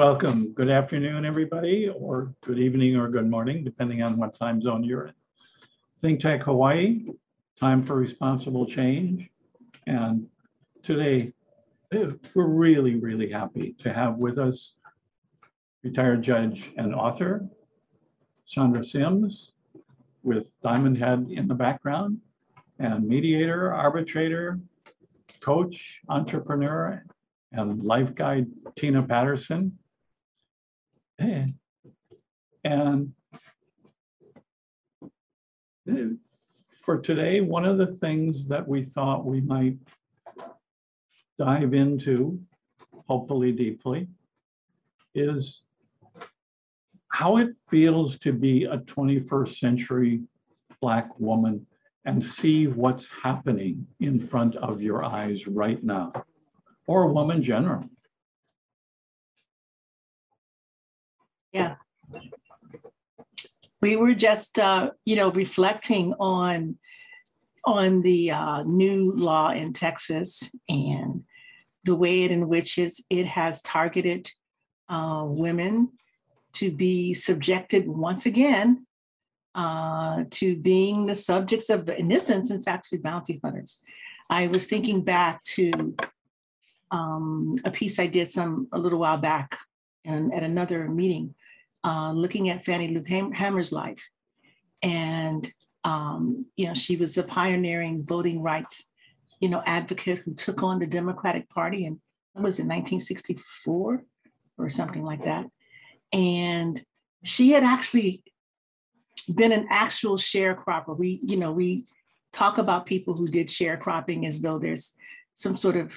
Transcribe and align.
Welcome. 0.00 0.54
Good 0.54 0.70
afternoon, 0.70 1.26
everybody, 1.26 1.90
or 1.90 2.34
good 2.40 2.58
evening 2.58 2.96
or 2.96 3.08
good 3.08 3.28
morning, 3.28 3.62
depending 3.62 4.00
on 4.00 4.16
what 4.16 4.34
time 4.34 4.62
zone 4.62 4.82
you're 4.82 5.08
in. 5.08 5.12
Think 6.00 6.20
Tech 6.20 6.42
Hawaii, 6.44 7.02
time 7.58 7.82
for 7.82 7.96
responsible 7.96 8.64
change. 8.64 9.28
And 9.86 10.26
today, 10.82 11.34
we're 11.92 12.46
really, 12.46 12.94
really 12.94 13.30
happy 13.30 13.74
to 13.80 13.92
have 13.92 14.16
with 14.16 14.38
us 14.38 14.72
retired 15.82 16.22
judge 16.22 16.70
and 16.78 16.94
author 16.94 17.46
Sandra 18.46 18.82
Simms 18.82 19.52
with 20.22 20.50
Diamond 20.62 20.96
Head 20.96 21.26
in 21.30 21.46
the 21.46 21.54
background 21.54 22.16
and 22.78 23.06
mediator, 23.06 23.70
arbitrator, 23.74 24.60
coach, 25.42 26.00
entrepreneur, 26.08 27.04
and 27.52 27.84
life 27.84 28.14
guide 28.14 28.46
Tina 28.76 29.02
Patterson. 29.02 29.76
And 32.64 33.12
for 36.82 36.98
today, 36.98 37.40
one 37.40 37.64
of 37.64 37.78
the 37.78 37.86
things 37.86 38.48
that 38.48 38.66
we 38.66 38.84
thought 38.84 39.24
we 39.24 39.40
might 39.40 39.76
dive 41.38 41.74
into, 41.74 42.40
hopefully 43.06 43.52
deeply, 43.52 44.08
is 45.14 45.62
how 47.08 47.36
it 47.36 47.50
feels 47.68 48.18
to 48.20 48.32
be 48.32 48.64
a 48.64 48.78
21st 48.78 49.58
century 49.58 50.22
Black 50.80 51.18
woman 51.18 51.66
and 52.06 52.24
see 52.24 52.66
what's 52.66 53.06
happening 53.22 53.86
in 54.00 54.18
front 54.18 54.56
of 54.56 54.80
your 54.80 55.04
eyes 55.04 55.46
right 55.46 55.84
now, 55.84 56.12
or 56.86 57.02
a 57.02 57.12
woman 57.12 57.42
general. 57.42 57.84
Yeah. 61.52 61.74
We 63.80 63.96
were 63.96 64.14
just, 64.14 64.58
uh, 64.58 64.90
you 65.04 65.16
know, 65.16 65.30
reflecting 65.30 66.14
on, 66.20 66.76
on 67.64 68.02
the 68.02 68.30
uh, 68.30 68.62
new 68.62 69.12
law 69.12 69.50
in 69.50 69.72
Texas 69.72 70.50
and 70.68 71.24
the 71.84 71.94
way 71.94 72.24
in 72.24 72.48
which 72.48 72.78
it 72.78 73.26
has 73.26 73.62
targeted 73.62 74.30
uh, 74.88 75.24
women 75.26 75.90
to 76.52 76.70
be 76.70 77.14
subjected 77.14 77.88
once 77.88 78.26
again 78.26 78.86
uh, 79.54 80.24
to 80.30 80.56
being 80.56 81.06
the 81.06 81.14
subjects 81.14 81.70
of, 81.70 81.88
in 81.88 82.08
this 82.08 82.28
instance, 82.28 82.66
actually 82.66 82.98
bounty 82.98 83.40
hunters. 83.42 83.78
I 84.28 84.46
was 84.46 84.66
thinking 84.66 85.02
back 85.02 85.42
to 85.54 85.96
um, 86.90 87.56
a 87.64 87.70
piece 87.70 87.98
I 87.98 88.06
did 88.06 88.30
some, 88.30 88.68
a 88.72 88.78
little 88.78 88.98
while 88.98 89.18
back 89.18 89.58
and 90.04 90.34
at 90.34 90.42
another 90.42 90.88
meeting, 90.88 91.34
uh, 91.84 92.12
looking 92.12 92.48
at 92.48 92.64
Fannie 92.64 92.88
Lou 92.88 93.02
Ham- 93.04 93.32
Hamer's 93.32 93.72
life. 93.72 94.02
And, 94.82 95.50
um, 95.84 96.46
you 96.56 96.66
know, 96.66 96.74
she 96.74 96.96
was 96.96 97.16
a 97.18 97.22
pioneering 97.22 98.04
voting 98.04 98.42
rights, 98.42 98.84
you 99.40 99.48
know, 99.48 99.62
advocate 99.66 100.18
who 100.18 100.34
took 100.34 100.62
on 100.62 100.78
the 100.78 100.86
Democratic 100.86 101.48
Party 101.48 101.86
in, 101.86 102.00
what 102.32 102.44
was 102.44 102.58
it, 102.58 102.62
1964 102.62 104.04
or 104.58 104.68
something 104.68 105.02
like 105.02 105.24
that. 105.24 105.46
And 106.12 106.84
she 107.22 107.52
had 107.52 107.64
actually 107.64 108.22
been 109.34 109.52
an 109.52 109.66
actual 109.70 110.16
sharecropper. 110.16 110.96
We, 110.96 111.20
you 111.22 111.36
know, 111.36 111.52
we 111.52 111.84
talk 112.32 112.58
about 112.58 112.86
people 112.86 113.14
who 113.14 113.28
did 113.28 113.48
sharecropping 113.48 114.26
as 114.26 114.40
though 114.40 114.58
there's 114.58 114.94
some 115.34 115.56
sort 115.56 115.76
of 115.76 115.92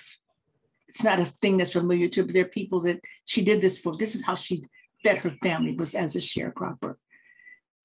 it's 0.87 1.03
not 1.03 1.19
a 1.19 1.25
thing 1.41 1.57
that's 1.57 1.71
familiar 1.71 2.07
to, 2.07 2.23
but 2.23 2.33
there 2.33 2.45
are 2.45 2.49
people 2.49 2.79
that 2.81 2.99
she 3.25 3.43
did 3.43 3.61
this 3.61 3.79
for. 3.79 3.95
This 3.95 4.13
is 4.13 4.23
how 4.23 4.35
she 4.35 4.63
fed 5.03 5.17
her 5.19 5.35
family 5.43 5.73
was 5.73 5.95
as 5.95 6.15
a 6.15 6.19
sharecropper. 6.19 6.95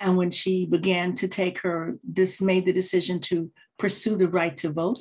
And 0.01 0.17
when 0.17 0.31
she 0.31 0.67
began 0.67 1.15
to 1.15 1.29
take 1.29 1.59
her, 1.61 1.97
this 2.05 2.41
made 2.41 2.65
the 2.65 2.73
decision 2.73 3.21
to 3.23 3.51
pursue 3.79 4.17
the 4.17 4.29
right 4.29 4.57
to 4.59 4.71
vote, 4.71 5.01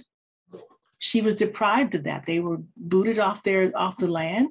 she 1.00 1.22
was 1.22 1.36
deprived 1.36 1.96
of 1.96 2.04
that. 2.06 2.26
They 2.26 2.40
were 2.40 2.58
booted 2.76 3.20
off 3.20 3.44
their 3.44 3.72
off 3.76 3.98
the 3.98 4.08
land. 4.08 4.50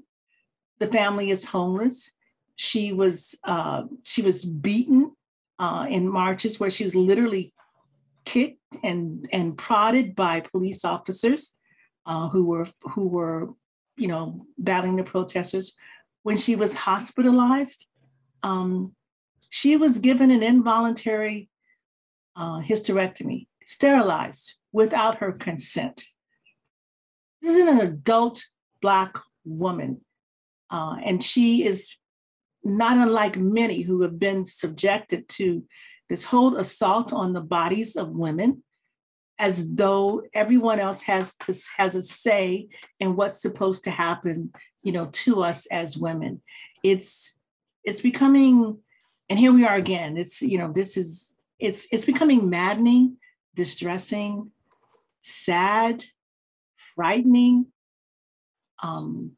The 0.78 0.86
family 0.86 1.30
is 1.30 1.44
homeless. 1.44 2.12
She 2.54 2.92
was 2.92 3.34
uh, 3.44 3.84
she 4.04 4.22
was 4.22 4.44
beaten 4.44 5.12
uh, 5.58 5.86
in 5.88 6.08
marches 6.08 6.60
where 6.60 6.70
she 6.70 6.84
was 6.84 6.94
literally 6.94 7.52
kicked 8.24 8.60
and 8.82 9.28
and 9.32 9.58
prodded 9.58 10.14
by 10.14 10.40
police 10.40 10.84
officers 10.84 11.54
uh, 12.06 12.28
who 12.28 12.44
were 12.44 12.66
who 12.82 13.08
were 13.08 13.48
you 13.96 14.08
know 14.08 14.46
battling 14.58 14.96
the 14.96 15.02
protesters 15.02 15.74
when 16.26 16.36
she 16.36 16.56
was 16.56 16.74
hospitalized 16.74 17.86
um, 18.42 18.92
she 19.48 19.76
was 19.76 19.98
given 19.98 20.32
an 20.32 20.42
involuntary 20.42 21.48
uh, 22.34 22.58
hysterectomy 22.58 23.46
sterilized 23.64 24.54
without 24.72 25.18
her 25.18 25.30
consent. 25.30 26.04
This 27.40 27.54
is 27.54 27.68
an 27.68 27.78
adult 27.78 28.44
black 28.82 29.14
woman 29.44 30.00
uh, 30.68 30.96
and 31.04 31.22
she 31.22 31.64
is 31.64 31.94
not 32.64 32.96
unlike 32.96 33.36
many 33.36 33.82
who 33.82 34.02
have 34.02 34.18
been 34.18 34.44
subjected 34.44 35.28
to 35.28 35.62
this 36.08 36.24
whole 36.24 36.56
assault 36.56 37.12
on 37.12 37.34
the 37.34 37.40
bodies 37.40 37.94
of 37.94 38.08
women 38.08 38.64
as 39.38 39.72
though 39.74 40.22
everyone 40.34 40.80
else 40.80 41.02
has 41.02 41.36
to 41.36 41.54
has 41.76 41.94
a 41.94 42.02
say 42.02 42.66
in 42.98 43.14
what's 43.14 43.40
supposed 43.40 43.84
to 43.84 43.90
happen 43.92 44.50
you 44.86 44.92
know 44.92 45.06
to 45.10 45.42
us 45.42 45.66
as 45.66 45.98
women. 45.98 46.40
It's 46.84 47.36
it's 47.82 48.00
becoming 48.00 48.78
and 49.28 49.38
here 49.38 49.52
we 49.52 49.66
are 49.66 49.74
again 49.74 50.16
it's 50.16 50.40
you 50.40 50.58
know 50.58 50.70
this 50.72 50.96
is 50.96 51.34
it's 51.58 51.88
it's 51.90 52.04
becoming 52.04 52.48
maddening 52.48 53.16
distressing 53.56 54.52
sad 55.20 56.04
frightening 56.94 57.66
um 58.80 59.32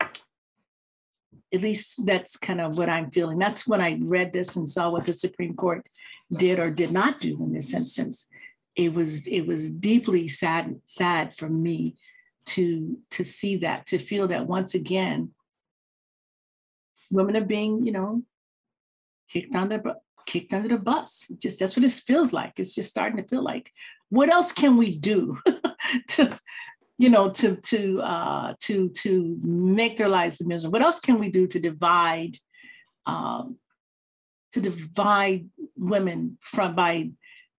at 0.00 1.60
least 1.60 2.06
that's 2.06 2.36
kind 2.38 2.60
of 2.60 2.78
what 2.78 2.88
i'm 2.88 3.10
feeling. 3.10 3.38
That's 3.38 3.66
when 3.66 3.82
i 3.82 3.98
read 4.00 4.32
this 4.32 4.56
and 4.56 4.66
saw 4.68 4.88
what 4.88 5.04
the 5.04 5.12
supreme 5.12 5.54
court 5.54 5.86
did 6.34 6.58
or 6.58 6.70
did 6.70 6.90
not 6.90 7.20
do 7.20 7.36
in 7.42 7.52
this 7.52 7.74
instance. 7.74 8.28
It 8.74 8.94
was 8.94 9.26
it 9.26 9.42
was 9.42 9.70
deeply 9.70 10.26
sad 10.28 10.80
sad 10.86 11.36
for 11.36 11.50
me 11.50 11.96
to 12.46 12.98
to 13.10 13.24
see 13.24 13.56
that 13.58 13.86
to 13.86 13.98
feel 13.98 14.28
that 14.28 14.46
once 14.46 14.74
again 14.74 15.30
women 17.10 17.36
are 17.36 17.44
being 17.44 17.84
you 17.84 17.92
know 17.92 18.22
kicked 19.28 19.54
under 19.54 19.82
kicked 20.26 20.54
under 20.54 20.68
the 20.68 20.78
bus. 20.78 21.26
Just 21.38 21.58
that's 21.58 21.76
what 21.76 21.82
this 21.82 22.00
feels 22.00 22.32
like. 22.32 22.54
It's 22.56 22.74
just 22.74 22.90
starting 22.90 23.16
to 23.16 23.28
feel 23.28 23.42
like 23.42 23.70
what 24.08 24.30
else 24.30 24.52
can 24.52 24.76
we 24.76 24.98
do 24.98 25.38
to 26.08 26.38
you 26.98 27.08
know 27.08 27.30
to 27.30 27.56
to 27.56 28.00
uh 28.00 28.54
to 28.60 28.88
to 28.90 29.38
make 29.42 29.96
their 29.96 30.08
lives 30.08 30.44
miserable? 30.44 30.78
What 30.78 30.86
else 30.86 31.00
can 31.00 31.18
we 31.18 31.30
do 31.30 31.46
to 31.46 31.60
divide 31.60 32.36
um 33.06 33.58
to 34.52 34.60
divide 34.60 35.48
women 35.76 36.38
from 36.40 36.74
by 36.74 37.10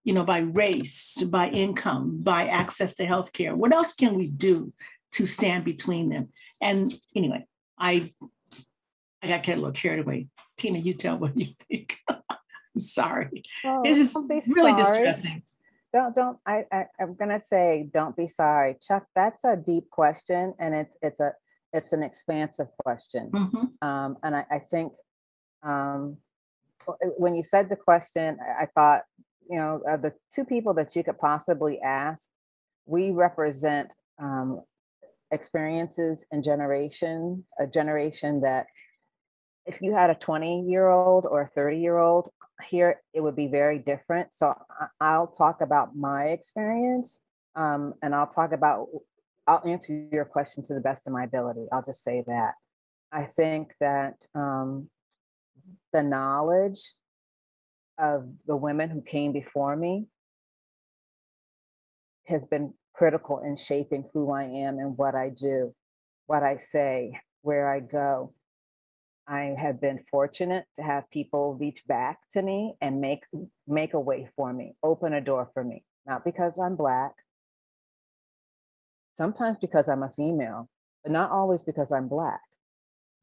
you 0.06 0.14
know, 0.14 0.24
by 0.24 0.38
race, 0.38 1.22
by 1.24 1.50
income, 1.50 2.20
by 2.22 2.48
access 2.48 2.94
to 2.96 3.06
healthcare. 3.06 3.56
What 3.56 3.74
else 3.74 3.94
can 3.94 4.16
we 4.16 4.28
do 4.28 4.72
to 5.14 5.26
stand 5.26 5.66
between 5.66 6.10
them? 6.10 6.30
And 6.62 6.94
anyway, 7.16 7.46
I 7.78 8.14
I 9.22 9.28
got 9.28 9.48
a 9.48 9.56
little 9.56 9.72
carried 9.72 10.02
away. 10.02 10.28
Tina, 10.58 10.78
you 10.78 10.94
tell 10.94 11.18
what 11.18 11.38
you 11.38 11.48
think. 11.68 11.98
I'm 12.10 12.80
sorry. 12.80 13.44
Oh, 13.66 13.82
It 13.84 13.98
is 13.98 14.14
don't 14.14 14.28
be 14.30 14.42
really 14.48 14.72
sorry. 14.72 15.00
distressing. 15.06 15.44
Don't, 15.92 16.14
don't, 16.14 16.38
I, 16.46 16.66
I, 16.72 16.86
I'm 17.00 17.16
gonna 17.16 17.42
say, 17.42 17.90
don't 17.94 18.16
be 18.16 18.28
sorry. 18.28 18.76
Chuck, 18.82 19.06
that's 19.16 19.44
a 19.44 19.56
deep 19.56 19.90
question 19.90 20.54
and 20.60 20.76
it's, 20.76 20.96
it's 21.02 21.20
a, 21.22 21.32
it's 21.74 21.94
an 21.94 22.04
expansive 22.04 22.68
question. 22.84 23.32
Mhm. 23.32 23.72
Um, 23.82 24.18
and 24.22 24.36
I, 24.36 24.46
I 24.52 24.60
think, 24.60 24.94
um, 25.64 26.18
when 27.18 27.34
you 27.34 27.44
said 27.44 27.70
the 27.70 27.78
question, 27.78 28.38
I, 28.46 28.64
I 28.64 28.66
thought, 28.76 29.04
you 29.50 29.58
know, 29.58 29.82
of 29.88 30.02
the 30.02 30.14
two 30.34 30.46
people 30.46 30.74
that 30.76 30.96
you 30.96 31.04
could 31.04 31.18
possibly 31.18 31.80
ask, 31.82 32.28
we 32.86 33.12
represent, 33.12 33.92
um, 34.20 34.62
experiences 35.32 36.24
and 36.32 36.44
generation, 36.44 37.44
a 37.60 37.68
generation 37.68 38.42
that 38.42 38.68
if 39.66 39.82
you 39.82 39.94
had 39.94 40.10
a 40.10 40.16
20 40.16 40.62
year 40.62 40.88
old 40.90 41.26
or 41.26 41.42
a 41.42 41.50
30 41.50 41.78
year 41.78 41.98
old 41.98 42.30
here, 42.64 43.02
it 43.14 43.22
would 43.22 43.36
be 43.36 43.48
very 43.48 43.80
different. 43.80 44.34
So 44.34 44.56
I'll 45.02 45.28
talk 45.28 45.62
about 45.62 45.96
my 45.96 46.26
experience 46.26 47.20
um, 47.56 47.94
and 48.02 48.14
I'll 48.14 48.28
talk 48.28 48.52
about, 48.52 48.88
I'll 49.48 49.64
answer 49.66 50.08
your 50.12 50.26
question 50.26 50.66
to 50.68 50.74
the 50.74 50.80
best 50.80 51.08
of 51.08 51.14
my 51.14 51.24
ability. 51.24 51.68
I'll 51.72 51.84
just 51.84 52.04
say 52.04 52.24
that. 52.28 52.54
I 53.12 53.26
think 53.26 53.74
that 53.80 54.26
um, 54.34 54.90
the 55.94 56.04
knowledge 56.04 56.92
of 58.00 58.28
the 58.48 58.56
women 58.56 58.90
who 58.90 59.02
came 59.02 59.32
before 59.34 59.76
me 59.76 60.08
has 62.28 62.46
been 62.46 62.74
critical 62.94 63.40
in 63.40 63.56
shaping 63.58 64.06
who 64.14 64.32
I 64.32 64.44
am 64.46 64.80
and 64.80 64.98
what 64.98 65.16
I 65.16 65.30
do, 65.30 65.74
what 66.28 66.44
I 66.44 66.58
say, 66.58 67.14
where 67.42 67.70
I 67.72 67.80
go. 67.80 68.34
I 69.28 69.56
have 69.60 69.82
been 69.82 70.04
fortunate 70.12 70.66
to 70.78 70.84
have 70.84 71.10
people 71.12 71.56
reach 71.56 71.86
back 71.88 72.20
to 72.34 72.42
me 72.42 72.76
and 72.82 73.02
make 73.02 73.22
make 73.68 73.94
a 73.94 74.00
way 74.00 74.30
for 74.36 74.54
me, 74.54 74.76
open 74.84 75.14
a 75.14 75.22
door 75.22 75.50
for 75.54 75.64
me. 75.64 75.84
Not 76.08 76.26
because 76.26 76.54
I'm 76.62 76.76
black, 76.76 77.14
sometimes 79.18 79.58
because 79.62 79.88
I'm 79.90 80.04
a 80.04 80.12
female, 80.12 80.70
but 81.04 81.14
not 81.14 81.32
always 81.32 81.64
because 81.64 81.92
I'm 81.92 82.08
black. 82.08 82.42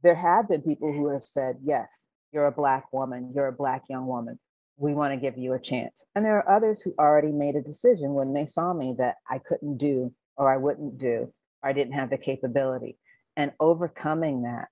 There 0.03 0.15
have 0.17 0.49
been 0.49 0.63
people 0.63 0.93
who 0.93 1.09
have 1.11 1.25
said, 1.25 1.59
"Yes, 1.65 2.09
you're 2.33 2.47
a 2.49 2.53
black 2.53 2.93
woman, 2.93 3.33
you're 3.35 3.49
a 3.49 3.53
black 3.53 3.85
young 3.89 4.07
woman. 4.07 4.39
We 4.77 4.95
want 4.95 5.13
to 5.13 5.21
give 5.21 5.39
you 5.39 5.53
a 5.55 5.61
chance." 5.61 6.05
And 6.15 6.25
there 6.25 6.39
are 6.39 6.49
others 6.49 6.83
who 6.83 6.95
already 6.99 7.33
made 7.33 7.57
a 7.57 7.63
decision 7.63 8.15
when 8.15 8.33
they 8.33 8.47
saw 8.47 8.73
me 8.73 8.95
that 8.99 9.17
I 9.29 9.39
couldn't 9.39 9.79
do 9.79 10.13
or 10.37 10.53
I 10.53 10.57
wouldn't 10.57 10.99
do 10.99 11.33
or 11.63 11.71
I 11.71 11.73
didn't 11.73 11.95
have 11.95 12.11
the 12.11 12.19
capability. 12.19 12.99
And 13.37 13.53
overcoming 13.61 14.43
that 14.43 14.69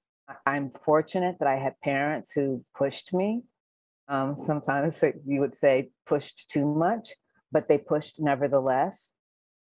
I'm 0.47 0.71
fortunate 0.85 1.37
that 1.39 1.49
I 1.49 1.57
had 1.57 1.81
parents 1.81 2.33
who 2.33 2.65
pushed 2.77 3.13
me. 3.13 3.43
Um, 4.09 4.37
sometimes 4.37 5.03
you 5.27 5.41
would 5.41 5.57
say 5.57 5.91
pushed 6.07 6.51
too 6.51 6.67
much, 6.67 7.15
but 7.53 7.69
they 7.69 7.79
pushed 7.79 8.21
nevertheless. 8.21 9.13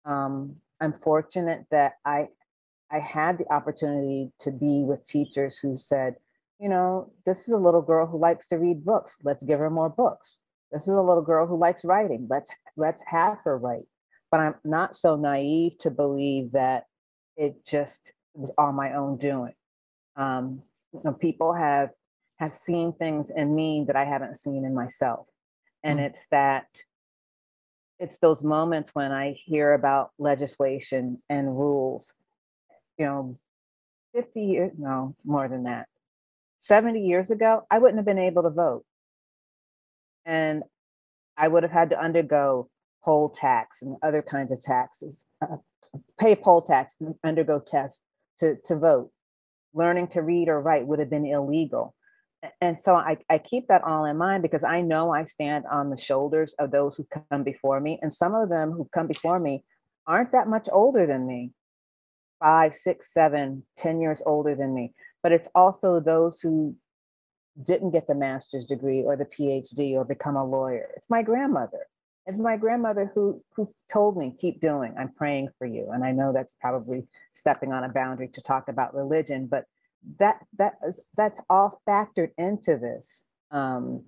Um, 0.04 0.56
I'm 0.80 0.94
fortunate 1.02 1.66
that 1.70 1.94
I 2.04 2.28
I 2.92 2.98
had 2.98 3.38
the 3.38 3.52
opportunity 3.52 4.32
to 4.40 4.50
be 4.50 4.82
with 4.84 5.04
teachers 5.06 5.58
who 5.58 5.78
said, 5.78 6.16
you 6.60 6.68
know, 6.70 7.12
this 7.26 7.48
is 7.48 7.54
a 7.54 7.58
little 7.58 7.82
girl 7.82 8.06
who 8.06 8.20
likes 8.20 8.48
to 8.48 8.58
read 8.58 8.84
books. 8.86 9.18
Let's 9.24 9.44
give 9.44 9.60
her 9.60 9.70
more 9.70 9.90
books. 9.90 10.38
This 10.72 10.82
is 10.84 10.94
a 10.96 11.02
little 11.02 11.22
girl 11.24 11.46
who 11.48 11.58
likes 11.58 11.84
writing. 11.86 12.28
Let's 12.30 12.50
let's 12.76 13.02
have 13.08 13.38
her 13.44 13.58
write. 13.58 13.86
But 14.32 14.40
I'm 14.40 14.56
not 14.64 14.96
so 14.96 15.16
naive 15.16 15.78
to 15.80 15.90
believe 15.90 16.52
that 16.52 16.86
it 17.36 17.66
just 17.66 18.12
was 18.34 18.52
all 18.58 18.72
my 18.72 18.94
own 18.94 19.18
doing 19.18 19.54
um, 20.16 20.62
you 20.92 21.00
know, 21.04 21.12
people 21.14 21.54
have 21.54 21.90
have 22.38 22.54
seen 22.54 22.92
things 22.94 23.30
in 23.34 23.54
me 23.54 23.84
that 23.86 23.96
I 23.96 24.04
haven't 24.04 24.38
seen 24.38 24.64
in 24.64 24.74
myself, 24.74 25.28
and 25.84 26.00
Mm. 26.00 26.04
it's 26.04 26.26
that 26.30 26.66
it's 27.98 28.18
those 28.18 28.42
moments 28.42 28.90
when 28.94 29.12
I 29.12 29.32
hear 29.32 29.74
about 29.74 30.12
legislation 30.18 31.22
and 31.30 31.56
rules. 31.58 32.14
You 32.98 33.06
know, 33.06 33.38
fifty 34.14 34.42
years 34.42 34.72
no 34.78 35.16
more 35.24 35.48
than 35.48 35.64
that, 35.64 35.88
seventy 36.60 37.00
years 37.00 37.30
ago, 37.30 37.66
I 37.70 37.78
wouldn't 37.78 37.98
have 37.98 38.06
been 38.06 38.18
able 38.18 38.44
to 38.44 38.50
vote, 38.50 38.84
and 40.26 40.62
I 41.36 41.48
would 41.48 41.64
have 41.64 41.72
had 41.72 41.90
to 41.90 42.00
undergo 42.00 42.70
poll 43.04 43.30
tax 43.30 43.82
and 43.82 43.96
other 44.02 44.22
kinds 44.22 44.52
of 44.52 44.60
taxes, 44.62 45.24
uh, 45.42 45.56
pay 46.20 46.36
poll 46.36 46.62
tax 46.62 46.96
and 47.00 47.14
undergo 47.24 47.60
tests 47.66 48.02
to 48.40 48.56
to 48.66 48.76
vote 48.76 49.10
learning 49.74 50.08
to 50.08 50.22
read 50.22 50.48
or 50.48 50.60
write 50.60 50.86
would 50.86 50.98
have 50.98 51.10
been 51.10 51.26
illegal. 51.26 51.94
And 52.60 52.80
so 52.80 52.94
I, 52.94 53.18
I 53.28 53.38
keep 53.38 53.68
that 53.68 53.84
all 53.84 54.06
in 54.06 54.16
mind 54.16 54.42
because 54.42 54.64
I 54.64 54.80
know 54.80 55.12
I 55.12 55.24
stand 55.24 55.64
on 55.70 55.90
the 55.90 55.96
shoulders 55.96 56.54
of 56.58 56.70
those 56.70 56.96
who 56.96 57.06
come 57.30 57.44
before 57.44 57.80
me. 57.80 57.98
And 58.00 58.12
some 58.12 58.34
of 58.34 58.48
them 58.48 58.72
who've 58.72 58.90
come 58.92 59.06
before 59.06 59.38
me 59.38 59.62
aren't 60.06 60.32
that 60.32 60.48
much 60.48 60.68
older 60.72 61.06
than 61.06 61.26
me 61.26 61.52
five, 62.40 62.74
six, 62.74 63.12
seven, 63.12 63.62
ten 63.76 64.00
years 64.00 64.22
older 64.24 64.54
than 64.54 64.74
me. 64.74 64.94
But 65.22 65.32
it's 65.32 65.48
also 65.54 66.00
those 66.00 66.40
who 66.40 66.74
didn't 67.62 67.90
get 67.90 68.06
the 68.06 68.14
master's 68.14 68.66
degree 68.66 69.02
or 69.02 69.16
the 69.16 69.24
PhD 69.24 69.94
or 69.94 70.04
become 70.04 70.36
a 70.36 70.44
lawyer. 70.44 70.88
It's 70.96 71.10
my 71.10 71.22
grandmother. 71.22 71.86
It's 72.26 72.38
my 72.38 72.56
grandmother 72.56 73.10
who 73.14 73.42
who 73.54 73.72
told 73.90 74.16
me, 74.16 74.34
keep 74.38 74.60
doing. 74.60 74.94
I'm 74.98 75.12
praying 75.12 75.48
for 75.58 75.66
you. 75.66 75.90
And 75.92 76.04
I 76.04 76.12
know 76.12 76.32
that's 76.32 76.54
probably 76.60 77.06
stepping 77.32 77.72
on 77.72 77.84
a 77.84 77.88
boundary 77.88 78.28
to 78.28 78.42
talk 78.42 78.68
about 78.68 78.94
religion, 78.94 79.46
but 79.46 79.64
that 80.18 80.38
that 80.58 80.74
is 80.86 81.00
that's 81.16 81.40
all 81.50 81.82
factored 81.88 82.30
into 82.38 82.76
this. 82.76 83.24
Um, 83.50 84.04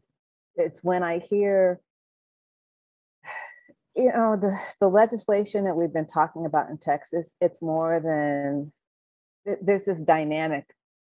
it's 0.56 0.85
when 0.85 1.03
I 1.03 1.19
hear, 1.19 1.81
you 3.97 4.12
know, 4.12 4.37
the 4.41 4.56
the 4.81 4.88
legislation 4.88 5.64
that 5.64 5.76
we've 5.76 5.93
been 5.93 6.09
talking 6.09 6.47
about 6.47 6.70
in 6.70 6.79
Texas. 6.79 7.35
It's 7.41 7.61
more 7.61 8.00
than 8.00 8.73
th- 9.47 9.59
there's 9.62 9.87
this 9.87 10.03
dynamic. 10.03 10.67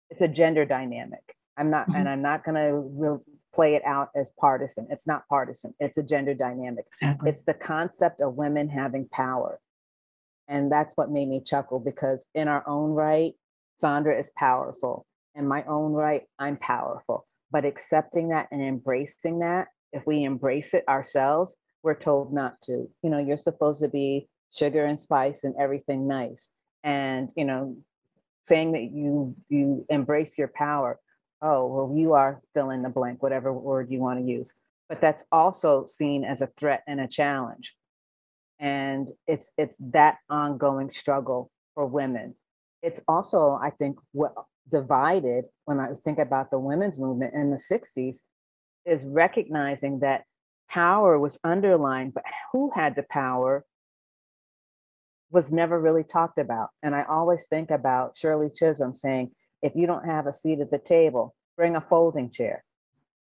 It's 0.10 0.22
a 0.22 0.28
gender 0.28 0.66
dynamic. 0.66 1.36
I'm 1.57 1.69
not, 1.69 1.88
and 1.88 1.98
mm-hmm. 1.98 2.07
I'm 2.07 2.22
not 2.22 2.44
going 2.44 2.56
to 2.56 2.78
re- 2.78 3.19
play 3.54 3.75
it 3.75 3.84
out 3.86 4.10
as 4.16 4.30
partisan. 4.38 4.88
It's 4.90 5.07
not 5.07 5.28
partisan. 5.30 5.74
It's 5.80 5.98
a 5.98 6.04
gender 6.04 6.34
dynamic. 6.34 6.86
Exactly. 6.88 7.30
It's 7.30 7.44
the 7.44 7.54
concept 7.54 8.22
of 8.22 8.36
women 8.36 8.68
having 8.69 9.07
power. 9.10 9.60
And 10.48 10.72
that's 10.72 10.94
what 10.96 11.10
made 11.10 11.28
me 11.30 11.42
chuckle 11.44 11.80
because 11.80 12.24
in 12.36 12.48
our 12.48 12.68
own 12.68 12.92
right, 12.92 13.34
Sandra 13.80 14.18
is 14.18 14.30
powerful. 14.38 15.06
In 15.34 15.48
my 15.48 15.63
own 15.63 15.94
right, 15.94 16.24
I'm 16.38 16.57
powerful. 16.57 17.25
But 17.52 17.66
accepting 17.66 18.30
that 18.30 18.48
and 18.52 18.62
embracing 18.62 19.40
that, 19.40 19.69
if 19.94 20.06
we 20.06 20.24
embrace 20.24 20.74
it 20.74 20.84
ourselves, 20.88 21.56
we're 21.84 21.96
told 21.96 22.34
not 22.34 22.62
to. 22.63 22.90
You 23.02 23.10
know, 23.10 23.19
you're 23.19 23.38
supposed 23.38 23.81
to 23.81 23.90
be 23.90 24.28
sugar 24.54 24.86
and 24.86 25.00
spice 25.00 25.44
and 25.44 25.56
everything 25.60 26.07
nice. 26.07 26.50
And, 26.84 27.30
you 27.36 27.46
know, 27.46 27.78
saying 28.47 28.74
that 28.74 28.92
you 28.92 29.36
you 29.50 29.86
embrace 29.89 30.38
your 30.38 30.50
power. 30.50 31.00
Oh, 31.42 31.68
well, 31.68 31.94
you 31.97 32.13
are 32.13 32.42
fill 32.53 32.71
in 32.71 32.81
the 32.81 32.89
blank, 32.89 33.21
whatever 33.21 33.53
word 33.53 33.92
you 33.92 34.00
want 34.00 34.19
to 34.19 34.25
use. 34.25 34.53
But 34.89 35.01
that's 35.01 35.24
also 35.31 35.86
seen 35.86 36.24
as 36.24 36.42
a 36.42 36.50
threat 36.57 36.83
and 36.88 37.01
a 37.01 37.07
challenge 37.07 37.74
and 38.59 39.07
it's 39.27 39.51
it's 39.57 39.77
that 39.80 40.18
ongoing 40.30 40.89
struggle 40.89 41.51
for 41.74 41.86
women 41.86 42.33
it's 42.81 43.01
also 43.07 43.59
i 43.62 43.69
think 43.69 43.97
what 44.13 44.33
divided 44.71 45.45
when 45.65 45.80
i 45.80 45.89
think 46.03 46.19
about 46.19 46.50
the 46.51 46.59
women's 46.59 46.97
movement 46.97 47.33
in 47.33 47.51
the 47.51 47.57
60s 47.57 48.19
is 48.86 49.03
recognizing 49.03 50.00
that 50.00 50.24
power 50.69 51.19
was 51.19 51.38
underlined 51.44 52.13
but 52.13 52.24
who 52.51 52.71
had 52.73 52.95
the 52.95 53.06
power 53.09 53.66
was 55.35 55.51
never 55.51 55.80
really 55.80 56.04
talked 56.04 56.39
about 56.39 56.69
and 56.81 56.95
i 56.95 57.04
always 57.04 57.47
think 57.47 57.69
about 57.69 58.18
shirley 58.18 58.49
chisholm 58.49 58.95
saying 58.95 59.30
if 59.61 59.75
you 59.75 59.85
don't 59.85 60.06
have 60.06 60.25
a 60.25 60.33
seat 60.33 60.59
at 60.59 60.71
the 60.71 60.80
table 60.80 61.35
bring 61.56 61.75
a 61.75 61.81
folding 61.81 62.31
chair 62.31 62.63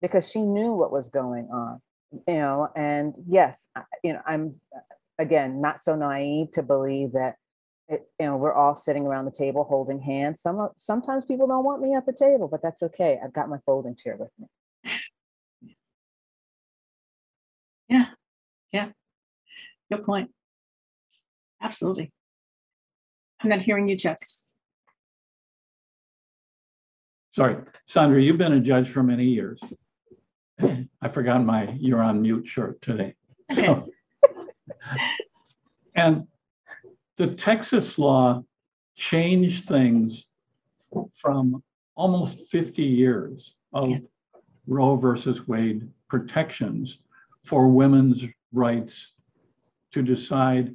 because 0.01 0.31
she 0.31 0.41
knew 0.41 0.73
what 0.73 0.93
was 0.93 1.09
going 1.09 1.49
on 1.53 1.81
you 2.29 2.35
know 2.35 2.69
and 2.77 3.15
yes 3.27 3.67
you 4.05 4.13
know 4.13 4.21
i'm 4.27 4.55
again, 5.19 5.61
not 5.61 5.81
so 5.81 5.95
naive 5.95 6.53
to 6.53 6.63
believe 6.63 7.13
that 7.13 7.37
it, 7.89 8.03
you 8.21 8.27
know 8.27 8.37
we're 8.37 8.53
all 8.53 8.77
sitting 8.77 9.07
around 9.07 9.25
the 9.25 9.31
table 9.31 9.65
holding 9.65 10.01
hands. 10.01 10.43
Some 10.43 10.69
sometimes 10.77 11.25
people 11.25 11.47
don't 11.47 11.65
want 11.65 11.83
me 11.83 11.95
at 11.95 12.07
the 12.07 12.13
table, 12.13 12.49
but 12.49 12.63
that's 12.63 12.83
okay. 12.83 13.19
I've 13.23 13.33
got 13.33 13.49
my 13.49 13.59
folding 13.67 13.97
chair 13.97 14.17
with 14.17 14.31
me. 14.39 15.77
Yeah, 17.89 18.07
yeah, 18.73 18.89
good 19.91 20.05
point. 20.05 20.31
Absolutely. 21.63 22.11
I'm 23.41 23.49
not 23.49 23.63
hearing 23.63 23.87
you, 23.87 23.97
Chuck. 23.97 24.19
Sorry, 27.35 27.57
Sandra, 27.87 28.21
you've 28.21 28.39
been 28.39 28.53
a 28.53 28.61
judge 28.61 28.91
for 28.91 29.03
many 29.03 29.25
years. 29.25 29.61
I 30.61 31.09
forgot 31.09 31.43
my 31.45 31.71
you're 31.79 32.03
on 32.03 32.23
mute 32.23 32.47
shirt 32.47 32.81
today. 32.83 33.15
So, 33.53 33.89
and 35.95 36.27
the 37.17 37.29
Texas 37.29 37.99
law 37.99 38.45
changed 38.97 39.67
things 39.67 40.25
from 41.15 41.63
almost 41.95 42.51
50 42.51 42.83
years 42.83 43.55
of 43.73 43.89
Yeah. 43.89 43.99
Roe 44.67 44.97
versus 44.97 45.49
Wade 45.49 45.89
protections 46.09 46.99
for 47.45 47.69
women's 47.69 48.25
rights 48.53 49.13
to 49.93 50.03
decide 50.03 50.75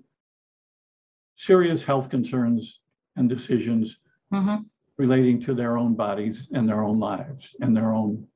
serious 1.37 1.83
health 1.83 2.09
concerns 2.09 2.79
and 3.15 3.29
decisions 3.29 3.97
Mhm. 4.33 4.65
relating 4.97 5.39
to 5.41 5.53
their 5.53 5.77
own 5.77 5.95
bodies 5.95 6.47
and 6.51 6.67
their 6.67 6.83
own 6.83 6.99
lives 6.99 7.55
and 7.61 7.75
their 7.75 7.93
own 7.93 8.27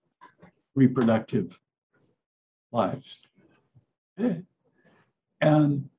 reproductive 0.75 1.59
lives. 2.71 3.19
And 5.41 5.89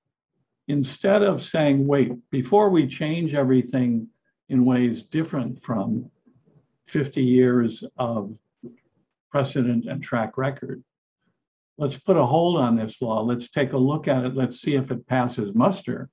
instead 0.68 1.22
of 1.22 1.42
saying, 1.42 1.86
wait, 1.86 2.12
before 2.30 2.70
we 2.70 2.86
change 2.86 3.34
everything 3.34 4.08
in 4.48 4.64
ways 4.64 5.02
different 5.02 5.60
from 5.60 6.10
50 6.86 7.22
years 7.22 7.82
of 7.96 8.38
precedent 9.30 9.86
and 9.86 10.02
track 10.02 10.38
record, 10.38 10.84
let's 11.78 11.98
put 11.98 12.16
a 12.16 12.24
hold 12.24 12.58
on 12.58 12.76
this 12.76 13.02
law. 13.02 13.20
Let's 13.22 13.50
take 13.50 13.72
a 13.72 13.78
look 13.78 14.06
at 14.06 14.24
it. 14.24 14.36
Let's 14.36 14.60
see 14.60 14.74
if 14.76 14.90
it 14.92 15.06
passes 15.06 15.54
muster. 15.54 16.08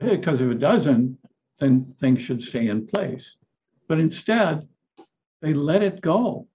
Because 0.00 0.40
if 0.40 0.50
it 0.50 0.58
doesn't, 0.58 1.18
then 1.60 1.94
things 2.00 2.20
should 2.20 2.42
stay 2.42 2.68
in 2.68 2.86
place. 2.86 3.36
But 3.88 4.00
instead, 4.00 4.68
they 5.40 5.54
let 5.54 5.82
it 5.82 6.00
go. 6.00 6.48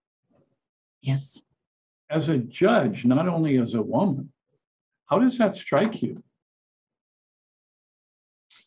Yes. 1.01 1.41
As 2.09 2.29
a 2.29 2.37
judge, 2.37 3.05
not 3.05 3.27
only 3.27 3.57
as 3.57 3.73
a 3.73 3.81
woman, 3.81 4.31
how 5.05 5.19
does 5.19 5.37
that 5.37 5.55
strike 5.55 6.01
you? 6.01 6.21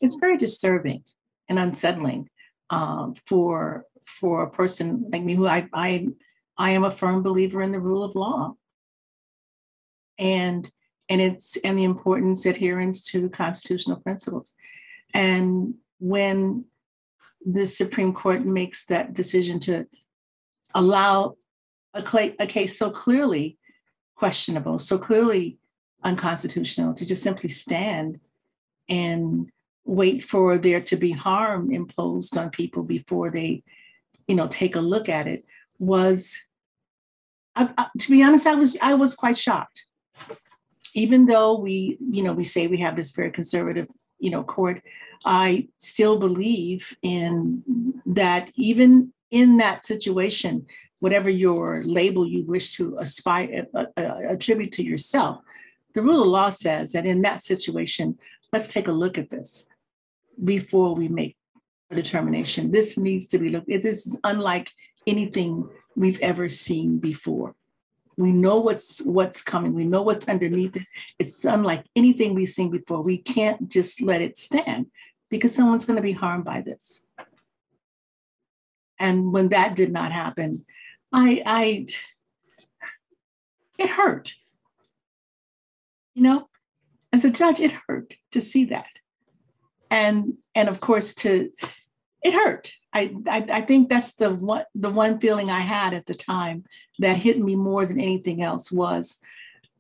It's 0.00 0.17
very 0.21 0.37
disturbing 0.37 1.05
and 1.49 1.59
unsettling 1.59 2.29
um, 2.71 3.14
for 3.26 3.85
for 4.07 4.43
a 4.43 4.50
person 4.50 5.09
like 5.12 5.23
me 5.23 5.35
who 5.35 5.47
I, 5.47 5.69
I, 5.73 6.09
I 6.59 6.71
am 6.71 6.85
a 6.85 6.91
firm 6.91 7.23
believer 7.23 7.62
in 7.62 7.73
the 7.73 7.81
rule 7.81 8.02
of 8.02 8.14
law. 8.14 8.55
And, 10.19 10.71
and 11.12 11.21
it's, 11.21 11.59
and 11.59 11.78
the 11.78 11.85
importance 11.85 12.47
adherence 12.47 13.02
to 13.11 13.28
constitutional 13.28 13.99
principles. 14.00 14.54
And 15.12 15.75
when 16.00 16.64
the 17.45 17.66
Supreme 17.66 18.14
Court 18.14 18.47
makes 18.47 18.87
that 18.87 19.12
decision 19.12 19.61
to 19.61 19.87
allow 20.75 21.37
a, 21.92 22.02
cla- 22.02 22.33
a 22.38 22.47
case 22.47 22.78
so 22.78 22.90
clearly 22.90 23.59
questionable, 24.16 24.78
so 24.78 24.97
clearly 24.99 25.59
unconstitutional, 26.02 26.95
to 26.95 27.04
just 27.04 27.23
simply 27.23 27.50
stand 27.50 28.19
and 28.88 29.50
wait 29.85 30.25
for 30.25 30.57
there 30.57 30.81
to 30.81 30.97
be 30.97 31.12
harm 31.12 31.71
imposed 31.73 32.38
on 32.38 32.49
people 32.50 32.83
before 32.83 33.28
they, 33.31 33.62
you 34.28 34.35
know, 34.35 34.47
take 34.49 34.76
a 34.76 34.81
look 34.81 35.09
at 35.11 35.26
it 35.26 35.45
was, 35.78 36.38
I, 37.54 37.69
I- 37.76 37.88
to 37.99 38.11
be 38.11 38.23
honest, 38.23 38.47
I 38.47 38.54
was 38.54 38.78
I 38.81 38.95
was 38.95 39.14
quite 39.14 39.37
shocked. 39.37 39.85
Even 40.95 41.27
though 41.27 41.59
we, 41.59 41.99
you 42.01 42.23
know, 42.23 42.33
we 42.33 42.45
say 42.45 42.67
we 42.67 42.79
have 42.79 42.97
this 42.97 43.11
very 43.13 43.31
conservative, 43.31 43.89
you 44.19 44.31
know, 44.31 44.43
court, 44.43 44.83
I 45.25 45.69
still 45.79 46.19
believe 46.19 46.97
in 47.03 47.63
that. 48.07 48.51
Even 48.57 49.13
in 49.31 49.57
that 49.57 49.85
situation, 49.85 50.67
whatever 51.01 51.31
your 51.31 51.83
label 51.85 52.27
you 52.27 52.45
wish 52.45 52.77
to 52.77 52.97
aspire 52.99 53.67
uh, 53.75 53.87
uh, 53.97 54.19
attribute 54.29 54.73
to 54.73 54.85
yourself, 54.85 55.41
the 55.95 56.03
rule 56.03 56.23
of 56.23 56.29
law 56.29 56.51
says 56.51 56.93
that 56.93 57.07
in 57.07 57.23
that 57.23 57.43
situation, 57.43 58.19
let's 58.53 58.69
take 58.69 58.89
a 58.89 58.93
look 58.93 59.19
at 59.19 59.31
this 59.31 59.67
before 60.45 60.95
we 60.95 61.09
make 61.09 61.37
a 61.91 61.97
determination. 61.97 62.71
This 62.71 62.97
needs 62.97 63.27
to 63.29 63.39
be 63.39 63.51
looked, 63.51 63.71
at 63.71 63.83
this 63.83 64.07
is 64.07 64.19
unlike 64.25 64.71
anything 65.07 65.69
we've 65.97 66.21
ever 66.21 66.49
seen 66.49 66.99
before. 66.99 67.55
We 68.23 68.33
know 68.33 68.61
what's 68.61 69.02
what's 69.02 69.43
coming. 69.43 69.75
We 69.75 69.85
know 69.85 70.02
what's 70.02 70.29
underneath 70.29 70.76
it. 70.76 70.87
It's 71.19 71.45
unlike 71.45 71.85
anything 71.97 72.35
we've 72.35 72.49
seen 72.49 72.71
before. 72.71 73.02
We 73.02 73.19
can't 73.19 73.69
just 73.69 74.00
let 74.00 74.23
it 74.23 74.38
stand 74.38 74.87
because 75.29 75.55
someone's 75.55 75.85
going 75.85 75.97
to 75.97 76.02
be 76.02 76.12
harmed 76.12 76.45
by 76.45 76.61
this. 76.61 77.02
And 79.00 79.33
when 79.33 79.49
that 79.49 79.75
did 79.75 79.93
not 79.93 80.12
happen, 80.12 80.55
I 81.12 81.43
I 81.45 81.87
it 83.79 83.91
hurt. 83.91 84.33
You 86.14 86.23
know, 86.23 86.49
as 87.12 87.25
a 87.25 87.31
judge, 87.31 87.59
it 87.59 87.73
hurt 87.73 88.14
to 88.31 88.41
see 88.41 88.67
that. 88.67 88.87
And 89.91 90.35
and 90.55 90.69
of 90.69 90.81
course 90.81 91.14
to 91.17 91.50
it 92.23 92.35
hurt. 92.35 92.73
I, 92.93 93.14
I 93.26 93.47
I 93.50 93.61
think 93.62 93.88
that's 93.88 94.14
the 94.14 94.35
one 94.35 94.64
the 94.75 94.91
one 94.91 95.19
feeling 95.19 95.50
I 95.50 95.61
had 95.61 95.95
at 95.95 96.07
the 96.07 96.14
time 96.14 96.64
that 96.99 97.17
hit 97.17 97.38
me 97.41 97.57
more 97.57 97.87
than 97.87 98.00
anything 98.00 98.43
else 98.43 98.71
was 98.71 99.19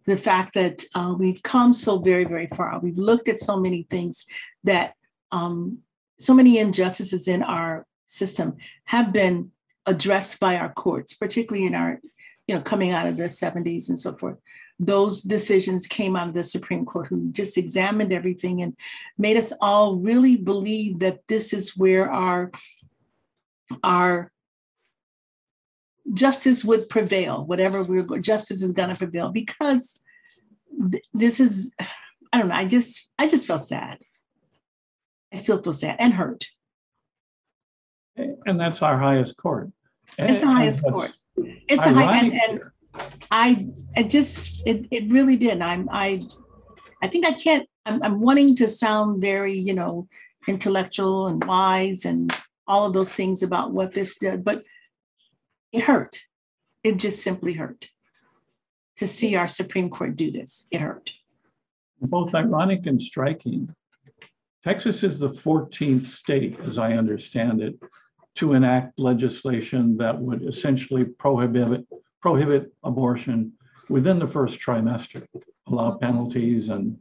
the 0.06 0.16
fact 0.16 0.54
that 0.54 0.84
uh, 0.94 1.14
we've 1.16 1.42
come 1.42 1.72
so 1.72 1.98
very 1.98 2.24
very 2.24 2.48
far. 2.48 2.78
We've 2.80 2.98
looked 2.98 3.28
at 3.28 3.38
so 3.38 3.56
many 3.58 3.86
things 3.88 4.26
that 4.64 4.94
um, 5.30 5.78
so 6.18 6.34
many 6.34 6.58
injustices 6.58 7.28
in 7.28 7.42
our 7.42 7.86
system 8.06 8.56
have 8.84 9.12
been 9.12 9.50
addressed 9.86 10.38
by 10.40 10.56
our 10.56 10.72
courts, 10.72 11.14
particularly 11.14 11.66
in 11.66 11.74
our 11.74 12.00
you 12.46 12.54
know 12.54 12.62
coming 12.62 12.90
out 12.90 13.06
of 13.06 13.16
the 13.16 13.24
70s 13.24 13.88
and 13.88 13.98
so 13.98 14.16
forth 14.16 14.36
those 14.84 15.22
decisions 15.22 15.86
came 15.86 16.16
out 16.16 16.28
of 16.28 16.34
the 16.34 16.42
Supreme 16.42 16.84
Court, 16.84 17.06
who 17.06 17.30
just 17.30 17.56
examined 17.56 18.12
everything 18.12 18.62
and 18.62 18.76
made 19.16 19.36
us 19.36 19.52
all 19.60 19.96
really 19.96 20.36
believe 20.36 20.98
that 20.98 21.20
this 21.28 21.52
is 21.52 21.76
where 21.76 22.10
our, 22.10 22.50
our 23.84 24.32
justice 26.12 26.64
would 26.64 26.88
prevail, 26.88 27.46
whatever 27.46 27.84
we're 27.84 28.18
justice 28.18 28.60
is 28.60 28.72
going 28.72 28.88
to 28.88 28.96
prevail, 28.96 29.30
because 29.30 30.00
th- 30.90 31.04
this 31.14 31.38
is, 31.38 31.72
I 32.32 32.38
don't 32.38 32.48
know, 32.48 32.56
I 32.56 32.64
just, 32.64 33.08
I 33.20 33.28
just 33.28 33.46
felt 33.46 33.64
sad. 33.64 33.98
I 35.32 35.36
still 35.36 35.62
feel 35.62 35.72
sad 35.72 35.96
and 36.00 36.12
hurt. 36.12 36.44
And 38.16 38.58
that's 38.60 38.82
our 38.82 38.98
highest 38.98 39.36
court. 39.36 39.70
It's 40.18 40.40
the 40.40 40.46
highest 40.46 40.84
court. 40.84 41.12
It's 41.36 41.82
the 41.82 41.92
high, 41.92 42.18
and, 42.18 42.32
and 42.32 42.60
I 43.32 43.66
it 43.96 44.10
just 44.10 44.64
it, 44.66 44.86
it 44.90 45.10
really 45.10 45.36
did. 45.36 45.62
I'm 45.62 45.88
I 45.90 46.20
I 47.02 47.08
think 47.08 47.26
I 47.26 47.32
can't 47.32 47.66
I'm 47.86 48.02
I'm 48.02 48.20
wanting 48.20 48.54
to 48.56 48.68
sound 48.68 49.22
very, 49.22 49.58
you 49.58 49.72
know, 49.72 50.06
intellectual 50.46 51.28
and 51.28 51.42
wise 51.42 52.04
and 52.04 52.30
all 52.68 52.84
of 52.84 52.92
those 52.92 53.12
things 53.12 53.42
about 53.42 53.72
what 53.72 53.94
this 53.94 54.18
did, 54.18 54.44
but 54.44 54.62
it 55.72 55.82
hurt. 55.82 56.20
It 56.84 56.98
just 56.98 57.22
simply 57.22 57.54
hurt 57.54 57.86
to 58.98 59.06
see 59.06 59.34
our 59.34 59.48
Supreme 59.48 59.88
Court 59.88 60.14
do 60.14 60.30
this. 60.30 60.66
It 60.70 60.80
hurt. 60.80 61.10
both 62.02 62.34
ironic 62.34 62.86
and 62.86 63.00
striking. 63.00 63.74
Texas 64.62 65.02
is 65.02 65.18
the 65.18 65.30
14th 65.30 66.06
state, 66.06 66.58
as 66.64 66.76
I 66.76 66.92
understand 66.92 67.62
it, 67.62 67.74
to 68.36 68.52
enact 68.52 68.98
legislation 68.98 69.96
that 69.96 70.18
would 70.18 70.42
essentially 70.42 71.04
prohibit, 71.04 71.86
prohibit 72.22 72.72
abortion 72.84 73.52
within 73.88 74.18
the 74.18 74.26
first 74.26 74.60
trimester, 74.60 75.26
allow 75.66 75.90
penalties 75.98 76.68
and 76.68 76.96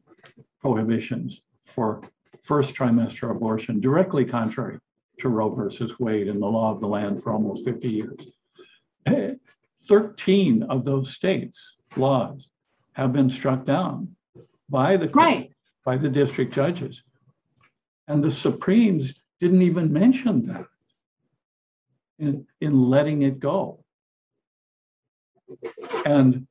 prohibitions 0.59 1.41
for 1.63 2.01
first 2.43 2.73
trimester 2.75 3.31
abortion, 3.31 3.79
directly 3.79 4.25
contrary 4.25 4.79
to 5.19 5.29
Roe 5.29 5.53
versus 5.53 5.99
Wade 5.99 6.27
and 6.27 6.41
the 6.41 6.47
law 6.47 6.71
of 6.71 6.79
the 6.79 6.87
land 6.87 7.21
for 7.21 7.31
almost 7.31 7.63
50 7.63 7.87
years. 7.87 8.27
Eh, 9.05 9.33
13 9.85 10.63
of 10.63 10.83
those 10.83 11.13
states' 11.13 11.77
laws 11.95 12.47
have 12.93 13.13
been 13.13 13.29
struck 13.29 13.63
down 13.65 14.15
by 14.69 14.97
the 14.97 15.07
court, 15.07 15.25
Right. 15.25 15.51
by 15.85 15.97
the 15.97 16.09
district 16.09 16.53
judges. 16.53 17.03
And 18.07 18.23
the 18.23 18.31
Supremes 18.31 19.13
didn't 19.39 19.61
even 19.61 19.93
mention 19.93 20.45
that 20.47 20.65
in, 22.19 22.45
in 22.59 22.89
letting 22.89 23.21
it 23.21 23.39
go. 23.39 23.83
And 26.05 26.47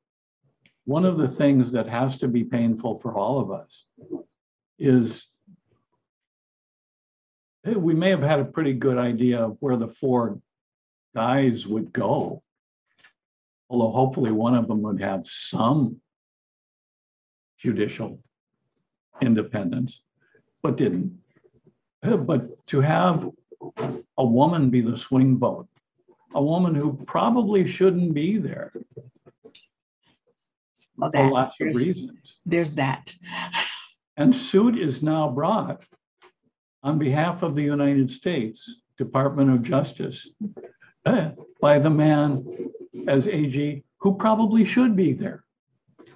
one 0.85 1.05
of 1.05 1.19
the 1.19 1.29
things 1.29 1.73
that 1.73 1.89
has 1.89 2.19
to 2.19 2.29
be 2.29 2.45
painful 2.45 2.99
for 2.99 3.15
all 3.15 3.41
of 3.41 3.51
us 3.51 3.85
is 4.79 5.27
we 7.65 7.95
may 7.95 8.11
have 8.11 8.23
had 8.23 8.41
a 8.41 8.45
pretty 8.45 8.73
good 8.73 8.99
idea 8.99 9.45
of 9.45 9.57
where 9.61 9.77
the 9.77 9.89
four 9.89 10.41
guys 11.15 11.67
would 11.67 11.93
go. 11.93 12.43
Although 13.69 13.93
hopefully 13.93 14.33
one 14.33 14.55
of 14.55 14.67
them 14.67 14.83
would 14.83 15.01
have 15.01 15.27
some 15.27 16.01
judicial 17.59 18.19
independence, 19.21 20.01
but 20.63 20.77
didn't. 20.77 21.19
But 22.03 22.67
to 22.69 22.81
have 22.81 23.29
a 24.17 24.25
woman 24.25 24.71
be 24.71 24.81
the 24.81 24.97
swing 24.97 25.39
vote, 25.39 25.69
a 26.35 26.43
woman 26.43 26.75
who 26.75 26.93
probably 27.07 27.67
shouldn't 27.67 28.15
be 28.15 28.39
there 28.39 28.73
Well, 30.97 31.11
for 31.11 31.31
lots 31.31 31.55
of 31.61 31.73
there's, 31.73 31.77
reasons. 31.77 32.19
there's 32.47 32.75
that. 32.75 33.15
And 34.17 34.35
suit 34.35 34.79
is 34.79 35.03
now 35.03 35.29
brought 35.31 35.83
on 36.83 36.99
behalf 36.99 37.43
of 37.43 37.55
the 37.55 37.63
United 37.63 38.11
States 38.11 38.71
Department 38.99 39.51
of 39.51 39.63
Justice 39.63 40.29
uh, 41.07 41.31
by 41.61 41.79
the 41.79 41.91
man 41.91 42.45
as 43.09 43.27
AG 43.27 43.83
who 43.99 44.15
probably 44.15 44.65
should 44.65 44.95
be 44.95 45.13
there 45.13 45.45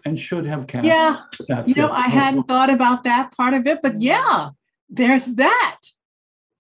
and 0.04 0.18
should 0.18 0.44
have 0.46 0.66
cast. 0.66 0.86
Yeah. 0.86 1.20
You 1.66 1.74
know, 1.74 1.90
I 1.90 2.08
hadn't 2.08 2.46
thought 2.46 2.70
about 2.70 3.04
that 3.04 3.34
part 3.36 3.54
of 3.54 3.66
it, 3.66 3.80
but 3.82 3.96
yeah, 3.96 4.50
there's 4.90 5.26
that. 5.36 5.80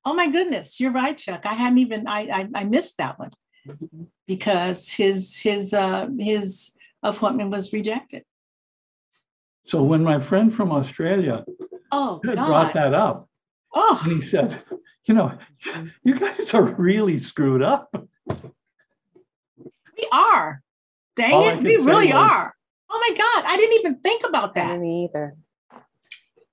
Oh 0.06 0.14
my 0.14 0.28
goodness, 0.30 0.80
you're 0.80 0.92
right, 0.92 1.16
Chuck. 1.16 1.42
I 1.44 1.54
hadn't 1.54 1.78
even 1.78 2.06
I 2.06 2.20
I, 2.20 2.48
I 2.54 2.64
missed 2.64 2.98
that 2.98 3.18
one 3.18 3.30
because 4.26 4.88
his 4.90 5.36
his 5.38 5.72
uh 5.74 6.08
his 6.18 6.72
appointment 7.02 7.50
was 7.50 7.72
rejected. 7.72 8.24
So 9.66 9.82
when 9.82 10.02
my 10.02 10.18
friend 10.20 10.52
from 10.54 10.72
Australia 10.72 11.44
Oh 11.90 12.20
brought 12.24 12.74
that 12.74 12.94
up, 12.94 13.28
Oh, 13.74 14.00
and 14.04 14.22
he 14.22 14.28
said, 14.28 14.62
you 15.06 15.14
know, 15.14 15.32
you 16.04 16.18
guys 16.18 16.54
are 16.54 16.62
really 16.62 17.18
screwed 17.18 17.62
up. 17.62 17.88
we 18.28 20.08
are. 20.12 20.62
Dang 21.16 21.32
All 21.32 21.48
it, 21.48 21.62
we 21.62 21.76
really 21.76 22.06
was- 22.12 22.14
are. 22.14 22.54
Oh 22.90 22.98
my 23.08 23.16
God, 23.16 23.44
I 23.46 23.56
didn't 23.56 23.78
even 23.80 23.96
think 24.00 24.24
about 24.26 24.54
that. 24.54 24.68
didn't 24.72 24.84
either. 24.86 25.36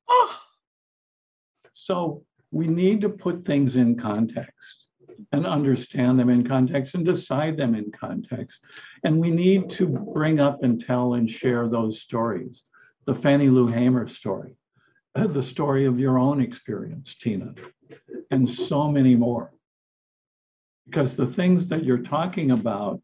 Oh, 0.08 0.40
So 1.74 2.24
we 2.52 2.68
need 2.68 3.02
to 3.02 3.10
put 3.10 3.46
things 3.46 3.76
in 3.76 3.98
context 3.98 4.81
and 5.32 5.46
understand 5.46 6.20
them 6.20 6.30
in 6.30 6.48
context 6.48 6.96
and 6.96 7.06
decide 7.06 7.58
them 7.58 7.76
in 7.76 7.92
context. 7.92 8.60
And 9.04 9.20
we 9.20 9.30
need 9.30 9.70
to 9.72 9.88
bring 9.88 10.40
up 10.40 10.64
and 10.64 10.84
tell 10.84 11.16
and 11.16 11.30
share 11.30 11.68
those 11.68 12.02
stories. 12.02 12.64
The 13.06 13.16
Fannie 13.16 13.50
Lou 13.50 13.68
Hamer 13.68 14.08
story, 14.08 14.56
the 15.16 15.44
story 15.44 15.86
of 15.86 16.00
your 16.00 16.20
own 16.20 16.42
experience, 16.42 17.16
Tina, 17.16 17.54
and 18.30 18.50
so 18.50 18.90
many 18.90 19.16
more. 19.16 19.52
Because 20.86 21.16
the 21.16 21.26
things 21.26 21.68
that 21.70 21.84
you're 21.84 21.98
talking 22.00 22.52
about 22.52 23.02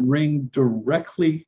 ring 0.00 0.48
directly 0.52 1.46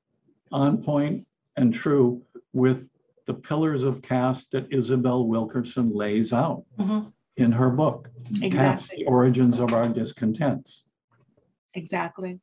on 0.53 0.83
point 0.83 1.27
and 1.57 1.73
true 1.73 2.23
with 2.53 2.87
the 3.27 3.35
pillars 3.35 3.83
of 3.83 4.03
caste 4.03 4.49
that 4.53 4.71
Isabel 4.71 5.27
Wilkerson 5.27 5.95
lays 5.95 6.33
out 6.33 6.65
Mhm. 6.79 7.13
In 7.37 7.53
her 7.53 7.71
book. 7.71 8.09
Exactly, 8.43 8.99
the 8.99 9.05
origins 9.07 9.59
of 9.61 9.73
our 9.73 9.89
discontents. 9.89 10.85
exactly. 11.75 12.41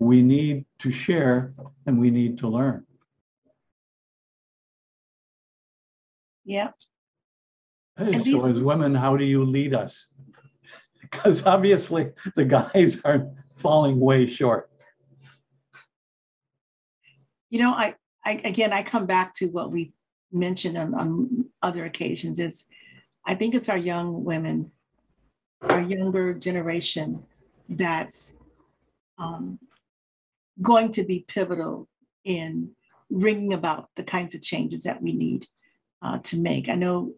We 0.00 0.22
need 0.22 0.64
to 0.78 0.90
share 0.92 1.54
and 1.86 1.98
we 1.98 2.10
need 2.10 2.38
to 2.38 2.48
learn. 2.48 2.86
Yeah, 6.44 6.68
Hey, 7.98 8.12
And 8.14 8.24
so 8.24 8.46
these- 8.46 8.56
as 8.56 8.62
women, 8.62 8.94
how 8.94 9.16
do 9.16 9.24
you 9.24 9.44
lead 9.44 9.74
us? 9.74 10.06
Because 11.00 11.44
obviously 11.46 12.10
the 12.36 12.44
guys 12.44 12.98
are 13.04 13.30
falling 13.52 13.98
way 14.00 14.26
short. 14.26 14.70
you 17.50 17.58
know, 17.60 17.70
I, 17.72 17.94
I, 18.26 18.32
again, 18.44 18.72
I 18.74 18.82
come 18.82 19.06
back 19.06 19.32
to 19.36 19.46
what 19.46 19.72
we 19.72 19.92
mentioned 20.32 20.76
on, 20.76 20.94
on 20.94 21.46
other 21.62 21.86
occasions 21.86 22.38
is 22.38 22.66
I 23.28 23.34
think 23.34 23.54
it's 23.54 23.68
our 23.68 23.76
young 23.76 24.24
women, 24.24 24.72
our 25.60 25.82
younger 25.82 26.32
generation 26.32 27.22
that's 27.68 28.32
um, 29.18 29.58
going 30.62 30.92
to 30.92 31.04
be 31.04 31.26
pivotal 31.28 31.88
in 32.24 32.70
bringing 33.10 33.52
about 33.52 33.90
the 33.96 34.02
kinds 34.02 34.34
of 34.34 34.40
changes 34.40 34.84
that 34.84 35.02
we 35.02 35.12
need 35.12 35.46
uh, 36.00 36.18
to 36.24 36.38
make. 36.38 36.70
I 36.70 36.74
know, 36.74 37.12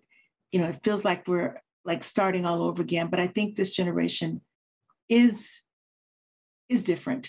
you 0.51 0.61
know, 0.61 0.67
it 0.71 0.81
feels 0.83 1.05
like 1.05 1.29
we're 1.29 1.63
like 1.85 2.03
starting 2.03 2.45
all 2.45 2.65
over 2.65 2.83
again, 2.83 3.07
but 3.07 3.21
I 3.21 3.29
think 3.29 3.55
this 3.55 3.77
generation 3.77 4.41
is 5.09 5.63
is 6.69 6.83
different. 6.83 7.29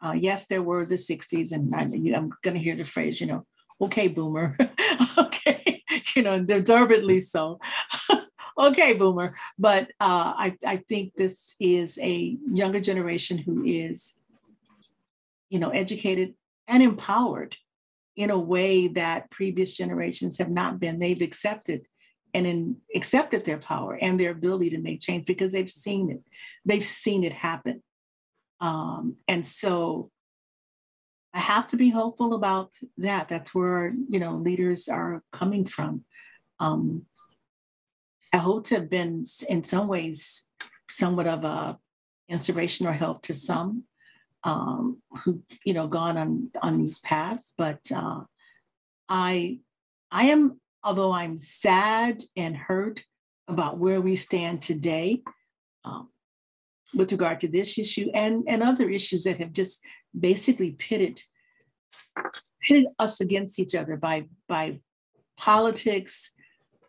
Uh, 0.00 0.12
yes, 0.12 0.46
there 0.46 0.62
were 0.62 0.86
the 0.86 0.96
60s, 0.96 1.50
and 1.50 1.74
I, 1.74 1.82
I'm 2.16 2.30
going 2.42 2.54
to 2.54 2.62
hear 2.62 2.76
the 2.76 2.84
phrase, 2.84 3.20
you 3.20 3.26
know, 3.26 3.46
okay, 3.80 4.08
boomer. 4.08 4.56
okay, 5.18 5.83
you 6.16 6.22
know, 6.22 6.40
deservedly 6.40 7.20
so. 7.20 7.60
okay, 8.58 8.92
boomer. 8.94 9.36
But 9.58 9.90
uh, 10.00 10.32
I, 10.36 10.56
I 10.64 10.76
think 10.88 11.14
this 11.14 11.54
is 11.60 11.98
a 12.00 12.36
younger 12.50 12.80
generation 12.80 13.38
who 13.38 13.64
is, 13.64 14.14
you 15.48 15.58
know, 15.58 15.70
educated 15.70 16.34
and 16.68 16.82
empowered 16.82 17.56
in 18.16 18.30
a 18.30 18.38
way 18.38 18.88
that 18.88 19.30
previous 19.30 19.72
generations 19.72 20.38
have 20.38 20.50
not 20.50 20.78
been. 20.78 20.98
They've 20.98 21.20
accepted 21.20 21.86
and 22.32 22.46
in, 22.46 22.76
accepted 22.94 23.44
their 23.44 23.58
power 23.58 23.96
and 24.00 24.18
their 24.18 24.30
ability 24.30 24.70
to 24.70 24.78
make 24.78 25.00
change 25.00 25.24
because 25.26 25.52
they've 25.52 25.70
seen 25.70 26.10
it. 26.10 26.22
They've 26.64 26.84
seen 26.84 27.24
it 27.24 27.32
happen. 27.32 27.82
Um, 28.60 29.16
and 29.28 29.46
so 29.46 30.10
I 31.34 31.40
have 31.40 31.66
to 31.68 31.76
be 31.76 31.90
hopeful 31.90 32.34
about 32.34 32.70
that. 32.98 33.28
That's 33.28 33.52
where, 33.52 33.92
you 34.08 34.20
know, 34.20 34.36
leaders 34.36 34.86
are 34.88 35.20
coming 35.32 35.66
from. 35.66 36.04
Um, 36.60 37.06
I 38.32 38.36
hope 38.36 38.66
to 38.68 38.76
have 38.76 38.88
been 38.88 39.24
in 39.48 39.64
some 39.64 39.88
ways 39.88 40.44
somewhat 40.88 41.26
of 41.26 41.44
a 41.44 41.78
inspiration 42.28 42.86
or 42.86 42.92
help 42.92 43.22
to 43.22 43.34
some 43.34 43.84
um, 44.44 45.02
who, 45.24 45.42
you 45.64 45.74
know, 45.74 45.88
gone 45.88 46.16
on 46.16 46.50
on 46.62 46.78
these 46.78 47.00
paths. 47.00 47.52
But 47.58 47.80
uh, 47.92 48.20
I, 49.08 49.58
I 50.12 50.26
am, 50.26 50.60
although 50.84 51.12
I'm 51.12 51.40
sad 51.40 52.22
and 52.36 52.56
hurt 52.56 53.02
about 53.48 53.78
where 53.78 54.00
we 54.00 54.14
stand 54.14 54.62
today, 54.62 55.22
um, 55.84 56.08
with 56.94 57.10
regard 57.12 57.40
to 57.40 57.48
this 57.48 57.76
issue 57.76 58.08
and, 58.14 58.44
and 58.46 58.62
other 58.62 58.88
issues 58.88 59.24
that 59.24 59.38
have 59.38 59.52
just 59.52 59.80
basically 60.18 60.70
pitted 60.72 61.20
pitted 62.62 62.86
us 62.98 63.20
against 63.20 63.58
each 63.58 63.74
other 63.74 63.96
by 63.96 64.26
by 64.48 64.80
politics, 65.36 66.30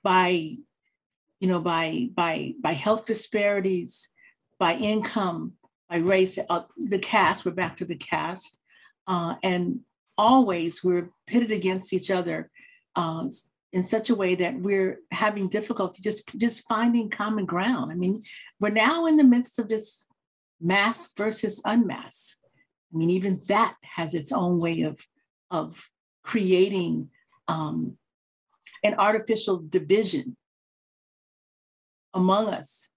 by 0.04 0.56
you 1.40 1.48
know, 1.48 1.60
by 1.60 2.10
by 2.14 2.54
by 2.62 2.74
health 2.74 3.06
disparities, 3.06 4.10
by 4.60 4.76
income, 4.76 5.54
by 5.90 5.98
race, 5.98 6.40
uh, 6.50 6.64
the 6.78 7.00
caste. 7.00 7.46
We're 7.46 7.52
back 7.52 7.78
to 7.78 7.86
the 7.86 7.96
caste, 7.96 8.58
uh, 9.08 9.36
and 9.44 9.82
always 10.18 10.84
we're 10.84 11.10
pitted 11.28 11.52
against 11.52 11.94
each 11.94 12.10
other 12.10 12.50
um, 12.96 13.30
in 13.74 13.84
such 13.84 14.10
a 14.10 14.16
way 14.16 14.36
that 14.36 14.58
we're 14.58 15.00
having 15.12 15.50
difficulty 15.50 16.02
just 16.02 16.38
just 16.38 16.64
finding 16.68 17.10
common 17.10 17.46
ground. 17.46 17.92
I 17.92 17.96
mean, 17.96 18.22
we're 18.60 18.70
now 18.70 19.06
in 19.08 19.18
the 19.18 19.24
midst 19.24 19.60
of 19.60 19.68
this 19.68 20.06
mask 20.62 21.18
versus 21.18 21.62
unmask. 21.66 22.38
I 22.94 22.98
mean, 22.98 23.10
even 23.10 23.42
that 23.50 23.76
has 23.84 24.14
its 24.14 24.32
own 24.32 24.60
way 24.60 24.84
of 24.84 24.98
of 25.56 25.76
creating 26.24 27.10
um, 27.48 27.98
an 28.84 28.96
artificial 28.96 29.58
division 29.70 30.36
among 32.13 32.50
us 32.50 32.89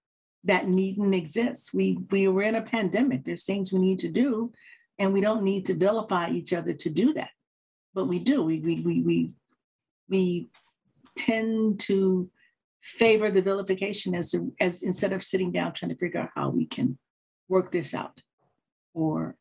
that 0.43 0.67
needn't 0.67 1.15
exist. 1.15 1.73
We 1.73 1.99
we 2.11 2.27
were 2.27 2.43
in 2.43 2.55
a 2.55 2.69
pandemic. 2.77 3.23
There's 3.23 3.45
things 3.45 3.71
we 3.71 3.79
need 3.79 3.99
to 3.99 4.09
do, 4.09 4.51
and 4.97 5.13
we 5.13 5.21
don't 5.21 5.43
need 5.43 5.65
to 5.67 5.73
vilify 5.73 6.29
each 6.29 6.53
other 6.53 6.73
to 6.73 6.89
do 6.89 7.13
that. 7.13 7.31
But 7.93 8.05
we 8.05 8.19
do. 8.19 8.43
We 8.43 8.59
we 8.59 8.75
we 8.81 9.01
we 9.09 9.35
we 10.09 10.49
tend 11.17 11.79
to 11.81 12.29
favor 12.81 13.29
the 13.31 13.41
vilification 13.41 14.15
as 14.15 14.35
as 14.59 14.83
instead 14.83 15.13
of 15.13 15.23
sitting 15.23 15.51
down 15.51 15.73
trying 15.73 15.93
to 15.93 16.01
figure 16.03 16.21
out 16.21 16.29
how 16.35 16.49
we 16.49 16.65
can 16.65 16.97
work 17.47 17.71
this 17.71 17.93
out 17.93 18.21
or 18.93 19.35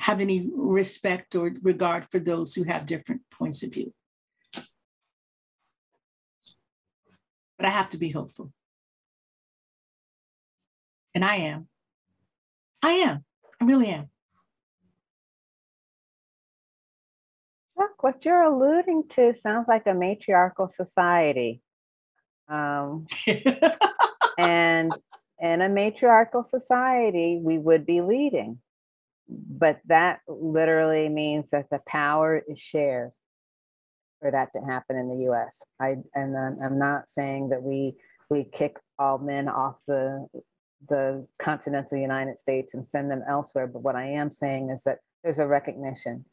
have 0.00 0.20
any 0.20 0.48
respect 0.56 1.34
or 1.34 1.52
regard 1.62 2.06
for 2.10 2.18
those 2.18 2.54
who 2.54 2.64
have 2.64 2.86
different 2.86 3.20
points 3.30 3.62
of 3.62 3.70
view. 3.70 3.92
But 7.58 7.66
I 7.66 7.68
have 7.68 7.90
to 7.90 7.98
be 7.98 8.08
hopeful. 8.08 8.50
And 11.14 11.22
I 11.22 11.36
am. 11.36 11.68
I 12.82 12.92
am. 12.92 13.24
I 13.60 13.64
really 13.66 13.88
am. 13.88 14.08
Chuck, 17.76 18.02
what 18.02 18.24
you're 18.24 18.42
alluding 18.42 19.04
to 19.16 19.34
sounds 19.34 19.68
like 19.68 19.86
a 19.86 19.92
matriarchal 19.92 20.68
society. 20.68 21.60
Um, 22.48 23.06
and 24.38 24.94
in 25.38 25.60
a 25.60 25.68
matriarchal 25.68 26.42
society, 26.42 27.38
we 27.42 27.58
would 27.58 27.84
be 27.84 28.00
leading. 28.00 28.60
But 29.30 29.80
that 29.86 30.20
literally 30.26 31.08
means 31.08 31.50
that 31.50 31.70
the 31.70 31.80
power 31.86 32.42
is 32.48 32.58
shared 32.58 33.12
for 34.20 34.30
that 34.30 34.52
to 34.52 34.60
happen 34.60 34.96
in 34.96 35.08
the 35.08 35.30
US. 35.30 35.62
I 35.80 35.96
and 36.14 36.36
I'm, 36.36 36.78
not 36.78 37.08
saying 37.08 37.50
that 37.50 37.62
we 37.62 37.94
we 38.28 38.44
kick 38.44 38.78
all 38.98 39.18
men 39.18 39.48
off 39.48 39.76
the 39.86 40.26
the 40.88 41.26
continental 41.40 41.98
United 41.98 42.38
States 42.38 42.74
and 42.74 42.86
send 42.86 43.10
them 43.10 43.22
elsewhere. 43.28 43.66
But 43.66 43.82
what 43.82 43.96
I 43.96 44.06
am 44.06 44.32
saying 44.32 44.70
is 44.70 44.84
that 44.84 44.98
there's 45.22 45.38
a 45.38 45.46
recognition 45.46 46.24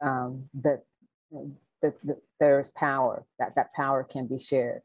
um, 0.00 0.48
that, 0.62 0.82
that, 1.82 1.94
that 2.04 2.18
there's 2.40 2.70
power, 2.70 3.24
that 3.38 3.54
that 3.56 3.72
power 3.74 4.04
can 4.04 4.26
be 4.26 4.38
shared. 4.38 4.80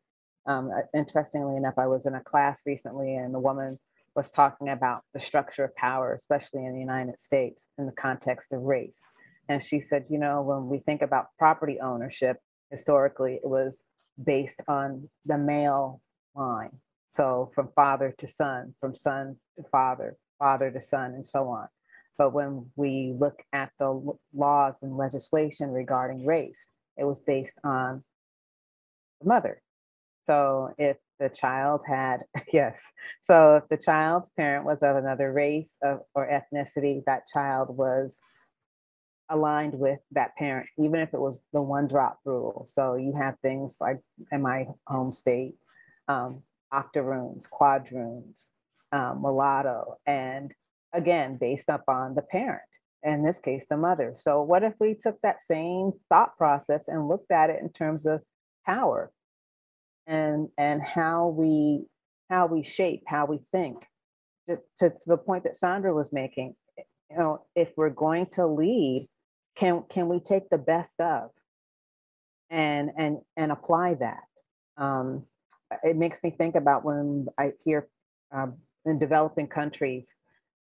Um, 0.45 0.71
interestingly 0.93 1.57
enough, 1.57 1.75
I 1.77 1.87
was 1.87 2.05
in 2.05 2.15
a 2.15 2.21
class 2.21 2.61
recently 2.65 3.15
and 3.15 3.33
the 3.33 3.39
woman 3.39 3.79
was 4.17 4.31
talking 4.31 4.69
about 4.69 5.03
the 5.13 5.19
structure 5.19 5.63
of 5.63 5.75
power, 5.75 6.13
especially 6.13 6.65
in 6.65 6.73
the 6.73 6.79
United 6.79 7.19
States 7.19 7.67
in 7.77 7.85
the 7.85 7.91
context 7.91 8.51
of 8.51 8.63
race. 8.63 8.99
And 9.47 9.63
she 9.63 9.79
said, 9.79 10.05
you 10.09 10.17
know, 10.17 10.41
when 10.41 10.67
we 10.67 10.79
think 10.79 11.03
about 11.03 11.27
property 11.37 11.79
ownership, 11.79 12.37
historically, 12.71 13.35
it 13.35 13.47
was 13.47 13.83
based 14.21 14.61
on 14.67 15.07
the 15.27 15.37
male 15.37 16.01
line. 16.35 16.71
So 17.09 17.51
from 17.53 17.69
father 17.75 18.13
to 18.17 18.27
son, 18.27 18.73
from 18.81 18.95
son 18.95 19.37
to 19.55 19.63
father, 19.71 20.17
father 20.39 20.71
to 20.71 20.81
son, 20.81 21.13
and 21.13 21.25
so 21.25 21.47
on. 21.47 21.67
But 22.17 22.33
when 22.33 22.65
we 22.75 23.13
look 23.17 23.39
at 23.53 23.71
the 23.77 24.17
laws 24.33 24.79
and 24.81 24.97
legislation 24.97 25.69
regarding 25.69 26.25
race, 26.25 26.71
it 26.97 27.03
was 27.03 27.19
based 27.21 27.59
on 27.63 28.03
the 29.21 29.27
mother. 29.27 29.61
So 30.25 30.73
if 30.79 30.97
the 31.19 31.29
child 31.29 31.81
had, 31.87 32.23
yes, 32.53 32.79
so 33.25 33.57
if 33.57 33.67
the 33.69 33.77
child's 33.77 34.29
parent 34.31 34.65
was 34.65 34.79
of 34.81 34.95
another 34.95 35.31
race 35.31 35.77
of, 35.83 36.01
or 36.13 36.27
ethnicity, 36.27 37.03
that 37.05 37.27
child 37.27 37.75
was 37.75 38.19
aligned 39.29 39.73
with 39.73 39.99
that 40.11 40.35
parent, 40.37 40.69
even 40.77 40.99
if 40.99 41.13
it 41.13 41.19
was 41.19 41.41
the 41.53 41.61
one 41.61 41.87
drop 41.87 42.19
rule. 42.25 42.65
So 42.69 42.95
you 42.95 43.13
have 43.17 43.35
things 43.41 43.77
like 43.81 43.99
in 44.31 44.41
my 44.41 44.67
home 44.87 45.11
state, 45.11 45.55
um, 46.07 46.43
octoroons, 46.73 47.47
quadroons, 47.47 48.51
um, 48.91 49.21
mulatto, 49.21 49.97
and 50.05 50.53
again, 50.93 51.37
based 51.37 51.69
upon 51.69 52.15
the 52.15 52.21
parent, 52.21 52.61
in 53.03 53.23
this 53.23 53.39
case, 53.39 53.65
the 53.69 53.77
mother. 53.77 54.13
So 54.15 54.41
what 54.41 54.63
if 54.63 54.73
we 54.79 54.93
took 54.93 55.19
that 55.21 55.41
same 55.41 55.91
thought 56.09 56.37
process 56.37 56.83
and 56.87 57.07
looked 57.07 57.31
at 57.31 57.49
it 57.49 57.61
in 57.61 57.69
terms 57.69 58.05
of 58.05 58.21
power 58.65 59.11
and, 60.07 60.49
and 60.57 60.81
how 60.81 61.27
we 61.27 61.85
how 62.29 62.47
we 62.47 62.63
shape, 62.63 63.03
how 63.07 63.25
we 63.25 63.39
think. 63.51 63.77
To, 64.49 64.57
to, 64.79 64.89
to 64.89 65.05
the 65.07 65.17
point 65.17 65.43
that 65.43 65.57
Sandra 65.57 65.93
was 65.93 66.13
making, 66.13 66.55
you 67.11 67.17
know, 67.17 67.45
if 67.55 67.69
we're 67.75 67.89
going 67.89 68.27
to 68.33 68.45
lead, 68.47 69.09
can, 69.55 69.83
can 69.89 70.07
we 70.07 70.19
take 70.19 70.49
the 70.49 70.57
best 70.57 70.99
of? 70.99 71.31
And, 72.49 72.91
and, 72.97 73.17
and 73.35 73.51
apply 73.51 73.95
that? 73.95 74.23
Um, 74.77 75.25
it 75.83 75.97
makes 75.97 76.23
me 76.23 76.31
think 76.31 76.55
about 76.55 76.85
when 76.85 77.27
I 77.37 77.51
hear 77.63 77.87
um, 78.31 78.55
in 78.85 78.99
developing 78.99 79.47
countries, 79.47 80.13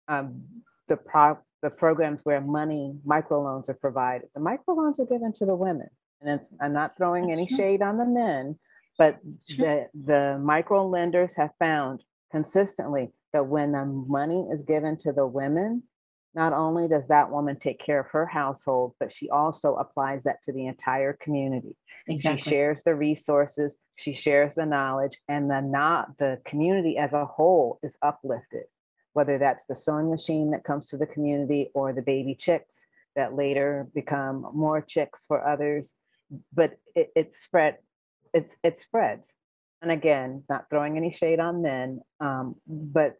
um, 0.09 0.43
the 0.89 0.97
pro, 0.97 1.37
the 1.61 1.69
programs 1.69 2.21
where 2.23 2.41
money, 2.41 2.93
microloans 3.05 3.69
are 3.69 3.73
provided. 3.73 4.27
The 4.35 4.41
microloans 4.41 4.99
are 4.99 5.05
given 5.05 5.31
to 5.33 5.45
the 5.45 5.55
women. 5.55 5.89
And 6.21 6.39
it's, 6.41 6.49
I'm 6.59 6.73
not 6.73 6.97
throwing 6.97 7.31
any 7.31 7.47
shade 7.47 7.81
on 7.81 7.97
the 7.97 8.05
men, 8.05 8.57
but 8.97 9.19
the, 9.49 9.87
the 10.05 10.39
micro 10.41 10.87
lenders 10.87 11.33
have 11.35 11.51
found 11.59 12.03
consistently 12.31 13.11
that 13.33 13.47
when 13.47 13.71
the 13.71 13.85
money 13.85 14.47
is 14.51 14.63
given 14.63 14.97
to 14.97 15.11
the 15.11 15.25
women, 15.25 15.83
not 16.33 16.53
only 16.53 16.87
does 16.87 17.07
that 17.07 17.31
woman 17.31 17.57
take 17.57 17.79
care 17.83 17.99
of 17.99 18.07
her 18.07 18.25
household, 18.25 18.93
but 18.99 19.11
she 19.11 19.29
also 19.29 19.75
applies 19.75 20.23
that 20.23 20.37
to 20.45 20.53
the 20.53 20.67
entire 20.67 21.13
community. 21.13 21.75
Exactly. 22.07 22.43
She 22.43 22.49
shares 22.49 22.83
the 22.83 22.95
resources, 22.95 23.77
she 23.95 24.13
shares 24.13 24.55
the 24.55 24.65
knowledge, 24.65 25.19
and 25.27 25.49
the 25.49 25.61
not 25.61 26.17
the 26.19 26.39
community 26.45 26.97
as 26.97 27.13
a 27.13 27.25
whole 27.25 27.79
is 27.81 27.97
uplifted. 28.01 28.65
Whether 29.13 29.39
that's 29.39 29.65
the 29.65 29.75
sewing 29.75 30.11
machine 30.11 30.51
that 30.51 30.63
comes 30.63 30.89
to 30.89 30.97
the 30.97 31.07
community 31.07 31.71
or 31.73 31.91
the 31.91 32.03
baby 32.03 32.35
chicks 32.35 32.85
that 33.15 33.33
later 33.33 33.87
become 33.95 34.47
more 34.53 34.79
chicks 34.79 35.25
for 35.27 35.47
others. 35.47 35.95
But 36.53 36.77
it, 36.93 37.09
it 37.15 37.33
spread, 37.33 37.77
it's 38.37 38.55
it 38.63 38.79
spreads. 38.79 39.35
And 39.81 39.91
again, 39.91 40.43
not 40.49 40.69
throwing 40.69 40.97
any 40.97 41.11
shade 41.11 41.39
on 41.39 41.61
men, 41.61 42.01
um, 42.19 42.55
but 42.67 43.15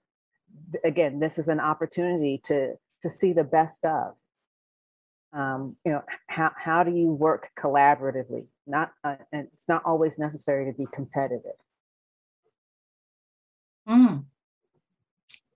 again, 0.83 1.19
this 1.19 1.37
is 1.37 1.47
an 1.47 1.59
opportunity 1.59 2.41
to 2.45 2.73
to 3.03 3.09
see 3.09 3.33
the 3.33 3.43
best 3.43 3.85
of 3.85 4.15
um, 5.33 5.75
you 5.85 5.91
know, 5.91 6.03
how, 6.27 6.51
how 6.55 6.83
do 6.83 6.91
you 6.91 7.11
work 7.11 7.49
collaboratively? 7.59 8.45
Not, 8.65 8.91
uh, 9.03 9.15
and 9.31 9.47
it's 9.53 9.67
not 9.67 9.83
always 9.85 10.17
necessary 10.17 10.71
to 10.71 10.77
be 10.77 10.87
competitive. 10.93 11.51
Mm. 13.87 14.25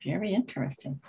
Very 0.03 0.33
interesting. 0.33 0.99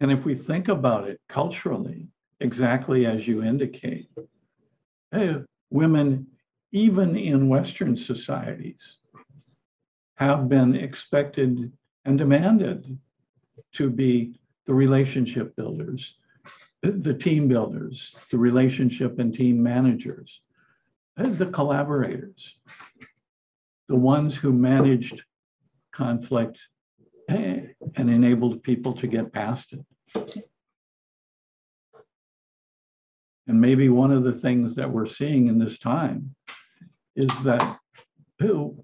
And 0.00 0.10
if 0.10 0.24
we 0.24 0.34
think 0.34 0.68
about 0.68 1.08
it 1.08 1.20
culturally, 1.28 2.08
exactly 2.40 3.06
as 3.06 3.26
you 3.26 3.42
indicate, 3.42 4.08
eh, 5.12 5.34
women, 5.70 6.26
even 6.72 7.16
in 7.16 7.48
Western 7.48 7.96
societies, 7.96 8.98
have 10.16 10.48
been 10.48 10.76
expected 10.76 11.72
and 12.04 12.18
demanded 12.18 12.98
to 13.72 13.88
be 13.90 14.38
the 14.66 14.74
relationship 14.74 15.56
builders, 15.56 16.16
the- 16.82 17.14
team 17.14 17.48
builders, 17.48 18.14
the 18.30 18.38
relationship 18.38 19.18
and 19.18 19.34
team 19.34 19.62
managers, 19.62 20.42
the 21.16 21.46
collaborators, 21.46 22.58
the 23.88 23.96
ones 23.96 24.34
who 24.34 24.52
managed 24.52 25.22
conflict 25.92 26.58
eh, 27.28 27.62
and 27.96 28.10
enabled 28.10 28.62
people 28.62 28.92
to 28.92 29.06
get 29.06 29.32
past 29.32 29.72
it. 29.72 30.44
And 33.46 33.60
maybe 33.60 33.88
one 33.88 34.12
of 34.12 34.22
the 34.22 34.32
things 34.32 34.76
that 34.76 34.90
we're 34.90 35.06
seeing 35.06 35.48
in 35.48 35.58
this 35.58 35.78
time 35.78 36.34
is 37.20 37.44
that 37.44 37.78
who, 38.38 38.82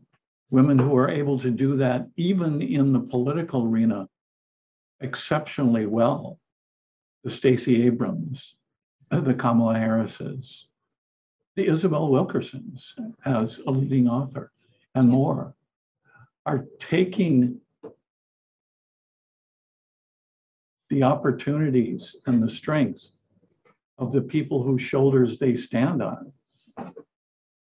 women 0.51 0.79
who 0.79 0.95
are 0.97 1.09
able 1.09 1.39
to 1.41 1.51
do 1.51 1.77
that, 1.77 2.07
even 2.17 2.61
in 2.61 2.93
the 2.93 3.01
political 3.01 3.65
arena, 3.65 4.09
exceptionally 5.01 5.87
well. 5.87 6.39
The 7.25 7.31
Stacey 7.31 7.85
Abrams, 7.87 8.55
the 9.11 9.35
Kamala 9.35 9.79
Harrises, 9.79 10.69
the 11.57 11.67
Isabel 11.67 12.09
Wilkersons 12.09 12.93
as 13.25 13.59
a 13.67 13.71
leading 13.71 14.09
author, 14.09 14.53
and 14.95 15.09
more, 15.09 15.55
are 16.45 16.67
taking 16.79 17.59
the 20.91 21.03
opportunities 21.03 22.15
and 22.27 22.41
the 22.41 22.51
strengths 22.51 23.11
of 23.99 24.13
the 24.13 24.21
people 24.21 24.63
whose 24.63 24.83
shoulders 24.83 25.39
they 25.39 25.57
stand 25.57 26.03
on. 26.03 26.33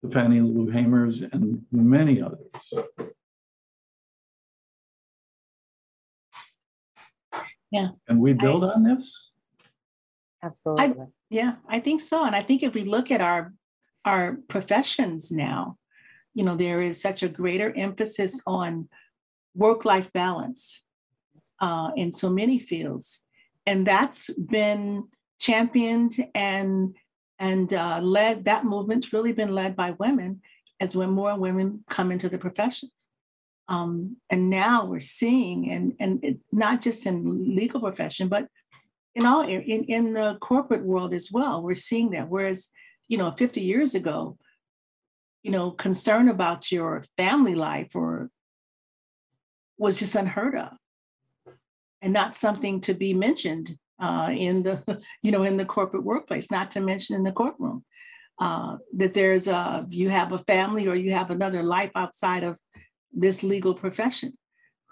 The 0.05 0.11
Fannie 0.11 0.43
Lou 0.43 0.71
Hamers 0.71 1.23
and 1.33 1.64
many 1.73 2.21
others. 2.21 2.45
Yeah. 7.71 7.88
And 8.07 8.21
we 8.21 8.35
build 8.35 8.64
on 8.64 8.85
this? 8.85 9.31
Absolutely. 10.43 11.07
Yeah, 11.31 11.55
I 11.67 11.81
think 11.81 12.03
so. 12.03 12.25
And 12.27 12.37
I 12.37 12.43
think 12.43 12.62
if 12.62 12.75
we 12.75 12.85
look 12.85 13.11
at 13.11 13.23
our, 13.23 13.55
our 14.05 14.37
professions 14.47 15.33
now, 15.33 15.79
you 16.35 16.45
know, 16.45 16.55
there 16.55 16.83
is 16.83 17.01
such 17.01 17.23
a 17.23 17.29
greater 17.29 17.73
emphasis 17.75 18.43
on 18.47 18.90
work-life 19.55 20.12
balance 20.12 20.83
uh, 21.61 21.93
in 21.97 22.12
so 22.12 22.29
many 22.29 22.59
fields. 22.59 23.21
And 23.64 23.87
that's 23.87 24.29
been 24.35 25.09
championed 25.40 26.29
and, 26.35 26.95
and 27.38 27.73
uh, 27.75 28.01
led, 28.01 28.44
that 28.44 28.64
movement's 28.64 29.12
really 29.12 29.33
been 29.33 29.55
led 29.55 29.77
by 29.77 29.92
women 29.92 30.40
as 30.81 30.94
when 30.94 31.11
more 31.11 31.38
women 31.38 31.85
come 31.88 32.12
into 32.12 32.29
the 32.29 32.38
professions. 32.38 33.09
Um, 33.68 34.16
and 34.31 34.51
now 34.51 34.85
we're 34.85 35.01
seeing, 35.01 35.70
and, 35.70 35.94
and 35.99 36.25
it, 36.25 36.38
not 36.53 36.83
just 36.83 37.07
in 37.07 37.55
legal 37.57 37.81
profession, 37.81 38.29
but 38.29 38.49
in 39.14 39.27
all 39.27 39.42
in, 39.42 39.85
in 39.85 40.12
the 40.12 40.37
corporate 40.40 40.85
world 40.85 41.14
as 41.14 41.31
well 41.31 41.62
we're 41.62 41.75
seeing 41.75 42.11
that 42.11 42.29
whereas 42.29 42.68
you 43.09 43.18
know 43.18 43.31
50 43.33 43.61
years 43.61 43.94
ago 43.94 44.37
you 45.42 45.51
know 45.51 45.70
concern 45.70 46.29
about 46.29 46.73
your 46.73 47.05
family 47.16 47.55
life 47.55 47.94
or 47.94 48.31
was 49.79 49.99
just 49.99 50.14
unheard 50.14 50.57
of 50.57 50.73
and 52.03 52.12
not 52.12 52.35
something 52.35 52.81
to 52.83 52.94
be 52.94 53.14
mentioned 53.14 53.79
uh, 54.00 54.30
in 54.33 54.62
the 54.62 54.83
you 55.22 55.33
know 55.33 55.44
in 55.44 55.57
the 55.57 55.64
corporate 55.64 56.04
workplace 56.04 56.50
not 56.50 56.70
to 56.70 56.80
mention 56.80 57.16
in 57.16 57.22
the 57.22 57.33
courtroom 57.33 57.85
uh, 58.40 58.76
that 58.96 59.14
there's 59.14 59.46
a 59.46 59.87
you 59.90 60.09
have 60.09 60.33
a 60.33 60.38
family 60.38 60.87
or 60.87 60.94
you 60.94 61.12
have 61.12 61.30
another 61.30 61.62
life 61.62 61.90
outside 61.94 62.42
of 62.42 62.59
this 63.12 63.42
legal 63.42 63.74
profession 63.74 64.33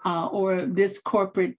uh, 0.05 0.27
or 0.27 0.65
this 0.65 0.99
corporate 0.99 1.57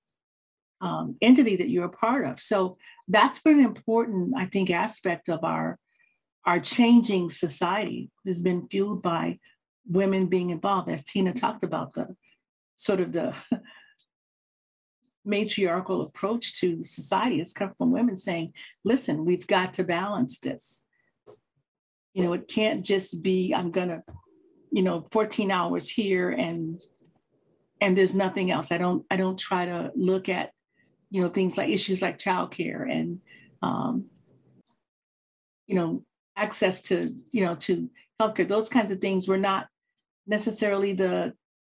um, 0.80 1.16
entity 1.22 1.57
that 1.57 1.68
you're 1.68 1.87
a 1.87 1.90
part 1.90 2.26
of. 2.26 2.40
So 2.40 2.76
that's 3.09 3.38
been 3.38 3.61
an 3.61 3.64
important, 3.64 4.35
I 4.37 4.46
think, 4.46 4.70
aspect 4.70 5.28
of 5.28 5.44
our 5.44 5.78
our 6.46 6.61
changing 6.61 7.30
society 7.30 8.11
has 8.26 8.38
been 8.38 8.68
fueled 8.68 9.02
by 9.02 9.38
women 9.88 10.26
being 10.26 10.50
involved, 10.50 10.90
as 10.90 11.02
Tina 11.02 11.33
talked 11.33 11.64
about 11.64 11.94
the 11.94 12.14
sort 12.76 13.00
of 13.00 13.12
the 13.12 13.35
matriarchal 15.24 16.02
approach 16.02 16.60
to 16.60 16.84
society 16.84 17.38
has 17.38 17.52
come 17.52 17.72
from 17.76 17.90
women 17.90 18.16
saying, 18.16 18.52
listen, 18.84 19.24
we've 19.24 19.46
got 19.46 19.74
to 19.74 19.84
balance 19.84 20.38
this. 20.38 20.82
You 22.12 22.24
know, 22.24 22.32
it 22.32 22.48
can't 22.48 22.84
just 22.84 23.22
be, 23.22 23.52
I'm 23.54 23.70
gonna, 23.70 24.02
you 24.70 24.82
know, 24.82 25.06
14 25.10 25.50
hours 25.50 25.88
here 25.88 26.30
and 26.30 26.80
and 27.80 27.98
there's 27.98 28.14
nothing 28.14 28.50
else. 28.50 28.72
I 28.72 28.78
don't, 28.78 29.04
I 29.10 29.16
don't 29.16 29.38
try 29.38 29.66
to 29.66 29.90
look 29.94 30.28
at 30.28 30.50
you 31.14 31.22
know, 31.22 31.28
things 31.28 31.56
like 31.56 31.68
issues 31.68 32.02
like 32.02 32.18
childcare 32.18 32.90
and, 32.90 33.20
um, 33.62 34.06
you 35.68 35.76
know, 35.76 36.04
access 36.37 36.82
to, 36.82 37.14
you 37.30 37.44
know, 37.44 37.54
to 37.54 37.88
healthcare, 38.20 38.48
those 38.48 38.68
kinds 38.68 38.90
of 38.90 39.00
things 39.00 39.28
were 39.28 39.38
not 39.38 39.68
necessarily 40.26 40.92
the 40.92 41.32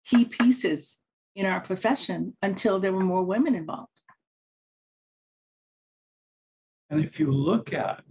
key 0.07 0.25
pieces 0.25 0.99
in 1.35 1.47
our 1.47 1.61
profession 1.61 2.37
until 2.43 2.79
there 2.79 2.93
were 2.93 3.03
more 3.05 3.25
women 3.25 3.55
involved. 3.55 3.91
And 6.91 7.03
if 7.03 7.19
you 7.19 7.33
look 7.33 7.73
at 7.73 8.05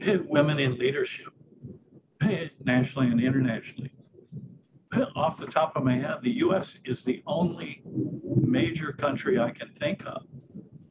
women 0.26 0.58
in 0.58 0.76
leadership, 0.76 1.28
nationally 2.64 3.08
and 3.08 3.20
internationally, 3.20 3.92
off 5.16 5.36
the 5.38 5.46
top 5.46 5.76
of 5.76 5.84
my 5.84 5.96
head, 5.96 6.16
the 6.22 6.32
US 6.38 6.76
is 6.84 7.02
the 7.02 7.22
only 7.26 7.82
major 8.24 8.92
country 8.92 9.38
I 9.38 9.50
can 9.50 9.70
think 9.80 10.02
of 10.06 10.22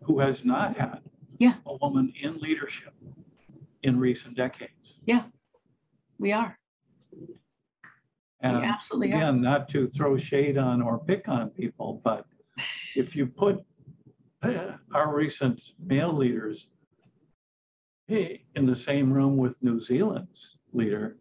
who 0.03 0.19
has 0.19 0.45
not 0.45 0.77
had 0.77 0.99
Yeah. 1.37 1.55
a 1.65 1.75
woman 1.77 2.13
in 2.21 2.37
leadership 2.37 2.93
in 3.83 3.99
recent 3.99 4.35
decades. 4.37 4.99
Yeah, 5.05 5.23
we 6.17 6.31
are, 6.31 6.57
And 8.41 8.57
absolutely 8.57 9.13
are. 9.13 9.17
again, 9.17 9.41
not 9.41 9.69
to 9.69 9.87
throw 9.89 10.17
shade 10.17 10.57
on 10.57 10.81
or 10.81 10.99
pick 10.99 11.27
on 11.27 11.49
people, 11.49 12.01
but 12.03 12.25
if 12.95 13.15
you 13.15 13.27
put 13.27 13.63
eh, 14.43 14.71
our 14.93 15.13
recent 15.13 15.61
male 15.83 16.13
leaders 16.13 16.67
eh, 18.09 18.37
in 18.55 18.65
the 18.65 18.75
same 18.75 19.11
room 19.13 19.37
with 19.37 19.53
New 19.61 19.79
Zealand's 19.79 20.57
leader, 20.73 21.17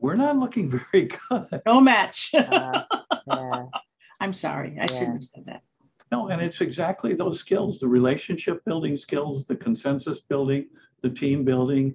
we're 0.00 0.16
not 0.16 0.38
looking 0.38 0.70
very 0.92 1.08
good. 1.28 1.62
No 1.66 1.80
match. 1.80 2.30
Uh, 2.34 2.82
yeah. 3.26 3.64
I'm 4.20 4.32
sorry, 4.32 4.78
I 4.80 4.86
shouldn't 4.86 5.12
have 5.12 5.22
said 5.22 5.44
that. 5.46 5.62
No, 6.10 6.28
and 6.28 6.40
it's 6.40 6.60
exactly 6.60 7.14
those 7.14 7.38
skills, 7.38 7.78
the 7.78 7.86
relationship 7.86 8.64
building 8.64 8.96
skills, 8.96 9.44
the 9.44 9.54
consensus 9.54 10.20
building, 10.20 10.66
the 11.02 11.10
team 11.10 11.44
building, 11.44 11.94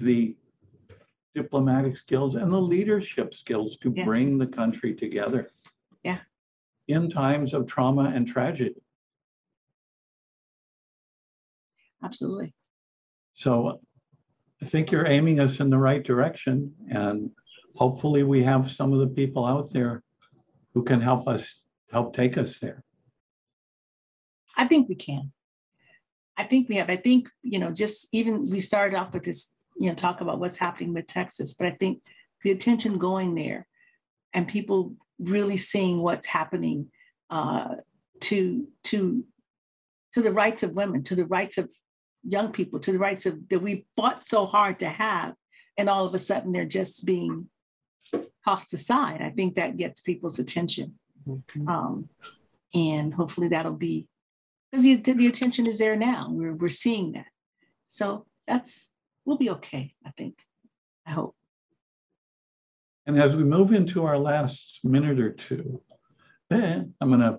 the 0.00 0.34
diplomatic 1.34 1.96
skills 1.96 2.34
and 2.34 2.52
the 2.52 2.60
leadership 2.60 3.34
skills 3.34 3.76
to 3.78 3.92
Yeah. 3.96 4.04
bring 4.04 4.38
the 4.38 4.46
country 4.46 4.94
together. 4.94 5.50
Yeah. 6.02 6.20
In 6.88 7.08
times 7.08 7.54
of 7.54 7.66
trauma 7.66 8.12
and 8.14 8.26
tragedy. 8.26 8.82
Absolutely. 12.02 12.54
So 13.34 13.80
I 14.62 14.66
think 14.66 14.90
you're 14.90 15.06
aiming 15.06 15.40
us 15.40 15.60
in 15.60 15.70
the 15.70 15.78
right 15.78 16.02
direction 16.02 16.74
and 16.90 17.30
hopefully 17.76 18.22
we 18.22 18.42
have 18.42 18.70
some 18.70 18.92
of 18.92 18.98
the 19.00 19.06
people 19.06 19.46
out 19.46 19.72
there 19.72 20.02
who 20.74 20.82
can 20.82 21.00
help 21.00 21.28
us, 21.28 21.62
help 21.90 22.14
take 22.14 22.36
us 22.38 22.58
there. 22.58 22.82
I 24.56 24.66
think 24.66 24.88
we 24.88 24.94
can. 24.94 25.32
I 26.36 26.44
think 26.44 26.68
we 26.68 26.76
have. 26.76 26.90
I 26.90 26.96
think, 26.96 27.28
you 27.42 27.58
know, 27.58 27.70
just 27.70 28.08
even 28.12 28.48
we 28.50 28.60
started 28.60 28.96
off 28.96 29.12
with 29.12 29.24
this, 29.24 29.50
you 29.80 29.88
know, 29.88 29.94
talk 29.94 30.20
about 30.20 30.38
what's 30.40 30.60
happening 30.66 30.92
with 30.94 31.06
Texas, 31.06 31.54
but 31.58 31.66
I 31.66 31.74
think 31.80 31.94
the 32.42 32.52
attention 32.52 32.98
going 32.98 33.34
there 33.34 33.66
and 34.34 34.54
people 34.56 34.94
really 35.18 35.56
seeing 35.56 35.96
what's 36.02 36.26
happening 36.26 36.78
uh, 37.30 37.76
to 38.28 38.68
to 38.88 39.24
to 40.14 40.22
the 40.22 40.32
rights 40.42 40.62
of 40.62 40.78
women, 40.80 41.02
to 41.04 41.14
the 41.14 41.24
rights 41.38 41.56
of 41.58 41.68
young 42.22 42.52
people, 42.52 42.78
to 42.80 42.92
the 42.92 42.98
rights 42.98 43.24
of 43.26 43.34
that 43.48 43.62
we 43.62 43.86
fought 43.96 44.24
so 44.24 44.44
hard 44.44 44.78
to 44.80 44.88
have, 44.88 45.32
and 45.78 45.88
all 45.88 46.04
of 46.04 46.14
a 46.14 46.18
sudden 46.18 46.52
they're 46.52 46.64
just 46.80 47.06
being 47.06 47.48
tossed 48.44 48.72
aside. 48.74 49.20
I 49.22 49.30
think 49.30 49.54
that 49.54 49.76
gets 49.76 50.00
people's 50.02 50.38
attention. 50.38 50.98
Um, 51.68 52.08
and 52.74 53.14
hopefully 53.14 53.48
that'll 53.48 53.72
be, 53.72 54.08
because 54.70 54.84
the, 54.84 54.96
the 54.96 55.26
attention 55.26 55.66
is 55.66 55.78
there 55.78 55.96
now. 55.96 56.28
We're, 56.30 56.54
we're 56.54 56.68
seeing 56.68 57.12
that. 57.12 57.26
So 57.88 58.26
that's, 58.48 58.90
we'll 59.30 59.38
be 59.38 59.50
okay, 59.50 59.94
I 60.04 60.10
think. 60.18 60.34
I 61.06 61.12
hope. 61.12 61.36
And 63.06 63.16
as 63.16 63.36
we 63.36 63.44
move 63.44 63.72
into 63.72 64.04
our 64.04 64.18
last 64.18 64.80
minute 64.82 65.20
or 65.20 65.30
two, 65.30 65.80
then 66.50 66.94
I'm 67.00 67.08
going 67.10 67.20
to 67.20 67.38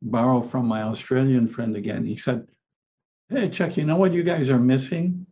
borrow 0.00 0.40
from 0.40 0.66
my 0.66 0.82
Australian 0.82 1.46
friend 1.46 1.76
again. 1.76 2.06
He 2.06 2.16
said, 2.16 2.46
Hey, 3.28 3.50
Chuck, 3.50 3.76
you 3.76 3.84
know 3.84 3.96
what 3.96 4.14
you 4.14 4.22
guys 4.22 4.48
are 4.48 4.58
missing? 4.58 5.26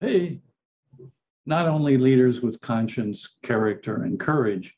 Hey, 0.00 0.42
not 1.44 1.66
only 1.66 1.98
leaders 1.98 2.40
with 2.40 2.60
conscience, 2.60 3.28
character, 3.42 4.04
and 4.04 4.20
courage, 4.20 4.76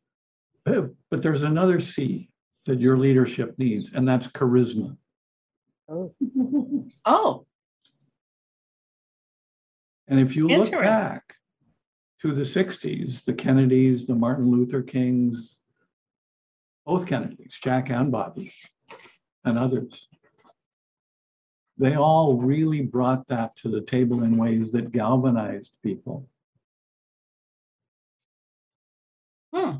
eh, 0.67 0.83
but 1.11 1.21
there's 1.21 1.43
another 1.43 1.79
C 1.79 2.31
that 2.65 2.81
your 2.81 2.97
leadership 2.97 3.55
needs, 3.59 3.91
and 3.93 4.09
that's 4.09 4.29
charisma. 4.29 4.97
Oh, 5.91 6.15
Oh, 7.05 7.47
And 10.09 10.18
if 10.18 10.35
you 10.35 10.49
look 10.49 10.71
back 10.71 11.35
to 12.23 12.35
the 12.35 12.42
60s, 12.42 13.25
the 13.25 13.35
Kennedys, 13.35 14.07
the 14.07 14.14
Martin 14.14 14.51
Luther 14.51 14.83
Kings, 14.83 15.59
both 16.87 17.07
Kennedys, 17.07 17.59
Jack 17.62 17.90
and 17.90 18.11
Bobby, 18.11 18.53
and 19.44 19.59
others, 19.59 20.09
they 21.77 21.94
all 21.94 22.37
really 22.37 22.81
brought 22.81 23.29
that 23.29 23.55
to 23.57 23.68
the 23.68 23.83
table 23.83 24.25
in 24.25 24.37
ways 24.37 24.73
that 24.73 24.90
galvanized 24.90 25.71
people. 25.85 26.29
hmm, 29.55 29.77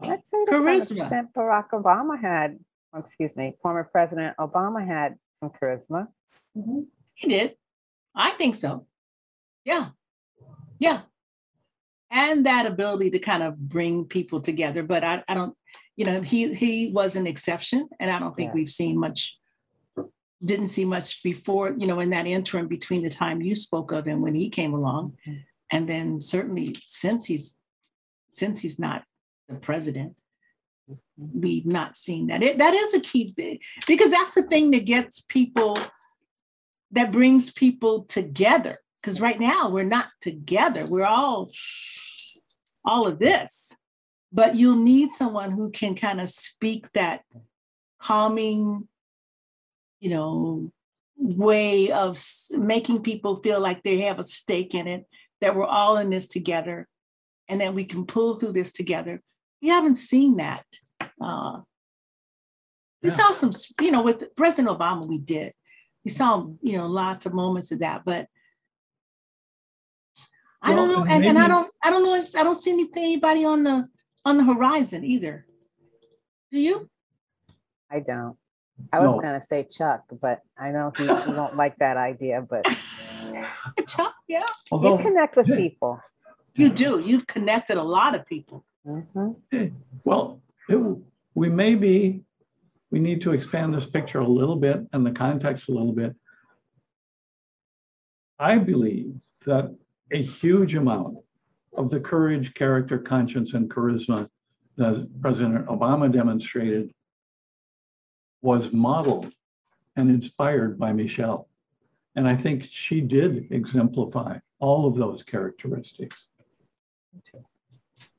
I'd 0.00 0.26
say 0.26 0.44
to 0.44 0.50
Charisma. 0.50 0.86
some 0.86 0.96
extent 0.98 1.28
Barack 1.34 1.70
Obama 1.70 2.20
had, 2.20 2.58
oh, 2.92 2.98
excuse 2.98 3.34
me, 3.36 3.54
former 3.62 3.84
President 3.84 4.36
Obama 4.38 4.86
had 4.86 5.16
some 5.36 5.50
charisma. 5.50 6.08
he 7.14 7.28
did. 7.28 7.56
I 8.14 8.32
think 8.32 8.56
so. 8.56 8.86
Yeah. 9.64 9.90
Yeah. 10.78 11.02
And 12.10 12.44
that 12.46 12.66
ability 12.66 13.10
to 13.10 13.18
kind 13.18 13.42
of 13.42 13.56
bring 13.58 14.04
people 14.04 14.40
together. 14.40 14.82
But 14.82 15.02
I, 15.04 15.22
I 15.28 15.34
don't, 15.34 15.56
you 15.96 16.04
know, 16.04 16.20
he 16.20 16.52
he 16.54 16.88
was 16.88 17.16
an 17.16 17.26
exception. 17.26 17.88
And 18.00 18.10
I 18.10 18.18
don't 18.18 18.34
think 18.36 18.48
Yes. 18.48 18.54
we've 18.54 18.70
seen 18.70 18.98
much, 18.98 19.38
didn't 20.44 20.66
see 20.68 20.84
much 20.84 21.22
before, 21.22 21.74
you 21.78 21.86
know, 21.86 22.00
in 22.00 22.10
that 22.10 22.26
interim 22.26 22.68
between 22.68 23.02
the 23.02 23.10
time 23.10 23.40
you 23.40 23.54
spoke 23.54 23.92
of 23.92 24.06
him 24.06 24.20
when 24.20 24.34
he 24.34 24.50
came 24.50 24.74
along. 24.74 25.16
Mhm. 25.26 25.42
And 25.70 25.88
then 25.88 26.20
certainly 26.20 26.76
since 26.86 27.26
he's 27.26 27.56
since 28.28 28.60
he's 28.60 28.78
not 28.78 29.04
the 29.48 29.54
president, 29.56 30.16
we've 31.16 31.66
not 31.66 31.96
seen 31.96 32.26
that. 32.28 32.42
It, 32.42 32.58
that 32.58 32.74
is 32.74 32.94
a 32.94 33.00
key 33.00 33.32
thing 33.34 33.58
because 33.86 34.10
that's 34.10 34.34
the 34.34 34.42
thing 34.42 34.70
that 34.72 34.86
gets 34.86 35.20
people, 35.20 35.78
that 36.92 37.12
brings 37.12 37.52
people 37.52 38.04
together. 38.04 38.76
Because 39.02 39.20
right 39.20 39.40
now 39.40 39.68
we're 39.68 39.82
not 39.82 40.06
together. 40.20 40.86
We're 40.86 41.04
all 41.04 41.50
all 42.84 43.06
of 43.06 43.18
this, 43.18 43.76
but 44.32 44.54
you'll 44.54 44.76
need 44.76 45.12
someone 45.12 45.50
who 45.50 45.70
can 45.70 45.94
kind 45.94 46.20
of 46.20 46.28
speak 46.28 46.90
that 46.92 47.22
calming, 48.00 48.88
you 50.00 50.10
know, 50.10 50.72
way 51.16 51.90
of 51.90 52.22
making 52.50 53.02
people 53.02 53.42
feel 53.42 53.60
like 53.60 53.82
they 53.82 54.00
have 54.02 54.18
a 54.18 54.24
stake 54.24 54.74
in 54.74 54.86
it. 54.86 55.04
That 55.40 55.56
we're 55.56 55.66
all 55.66 55.96
in 55.96 56.10
this 56.10 56.28
together, 56.28 56.86
and 57.48 57.60
that 57.60 57.74
we 57.74 57.84
can 57.84 58.06
pull 58.06 58.38
through 58.38 58.52
this 58.52 58.70
together. 58.70 59.20
We 59.60 59.68
haven't 59.68 59.96
seen 59.96 60.36
that. 60.36 60.64
Uh, 61.20 61.62
we 63.02 63.08
Yeah. 63.08 63.16
saw 63.16 63.32
some, 63.32 63.50
you 63.80 63.90
know, 63.90 64.02
with 64.02 64.34
President 64.36 64.76
Obama, 64.76 65.04
we 65.04 65.18
did. 65.18 65.52
We 66.04 66.12
saw, 66.12 66.46
you 66.62 66.76
know, 66.76 66.86
lots 66.86 67.26
of 67.26 67.34
moments 67.34 67.72
of 67.72 67.80
that, 67.80 68.04
but 68.04 68.28
I 70.62 70.74
don't 70.74 70.88
know, 70.92 71.02
and 71.02 71.10
and, 71.10 71.24
and 71.24 71.38
I 71.38 71.48
don't, 71.48 71.70
I 71.82 71.90
don't 71.90 72.04
know, 72.04 72.14
I 72.14 72.44
don't 72.44 72.60
see 72.60 72.70
anything, 72.70 73.02
anybody 73.04 73.44
on 73.44 73.64
the, 73.64 73.88
on 74.24 74.36
the 74.36 74.44
horizon 74.44 75.04
either. 75.04 75.44
Do 76.52 76.58
you? 76.58 76.88
I 77.90 78.00
don't. 78.00 78.36
I 78.92 79.00
was 79.00 79.14
No. 79.16 79.20
gonna 79.20 79.44
say 79.44 79.64
Chuck, 79.70 80.04
but 80.20 80.40
I 80.58 80.70
know 80.70 80.92
he, 80.96 81.02
he 81.04 81.08
won't 81.38 81.56
like 81.56 81.76
that 81.78 81.96
idea, 81.96 82.46
but 82.48 82.64
Chuck, 83.88 84.14
yeah, 84.28 84.42
you 84.70 84.98
connect 85.02 85.36
with 85.36 85.48
yeah. 85.48 85.56
people. 85.56 86.00
you 86.54 86.68
do. 86.68 87.00
You've 87.00 87.26
connected 87.26 87.76
a 87.76 87.82
lot 87.82 88.14
of 88.14 88.24
people. 88.26 88.64
Mhm. 88.86 89.36
well, 90.04 90.40
it- 90.68 90.96
we 91.34 91.48
may 91.48 91.74
be, 91.74 92.20
we 92.90 92.98
need 93.00 93.22
to 93.22 93.32
expand 93.32 93.72
this 93.72 93.86
picture 93.86 94.20
a 94.20 94.28
little 94.28 94.56
bit 94.56 94.80
and 94.92 95.04
the 95.06 95.12
context 95.12 95.68
a 95.68 95.72
little 95.72 95.92
bit. 95.94 96.14
I 98.38 98.58
believe 98.58 99.14
that 99.46 99.74
a 100.12 100.22
huge 100.22 100.74
amount 100.74 101.16
of 101.76 101.90
the 101.90 102.00
courage, 102.00 102.54
character, 102.54 102.98
conscience, 102.98 103.54
and 103.54 103.70
charisma 103.70 104.28
that 104.76 105.08
President 105.20 105.66
Obama 105.66 106.12
demonstrated 106.12 106.92
was 108.42 108.72
modeled 108.72 109.32
and 109.96 110.10
inspired 110.10 110.78
by 110.78 110.92
Michelle. 110.92 111.48
And 112.14 112.28
I 112.28 112.36
think 112.36 112.68
she 112.70 113.00
did 113.00 113.48
exemplify 113.50 114.38
all 114.58 114.86
of 114.86 114.96
those 114.96 115.22
characteristics. 115.22 116.16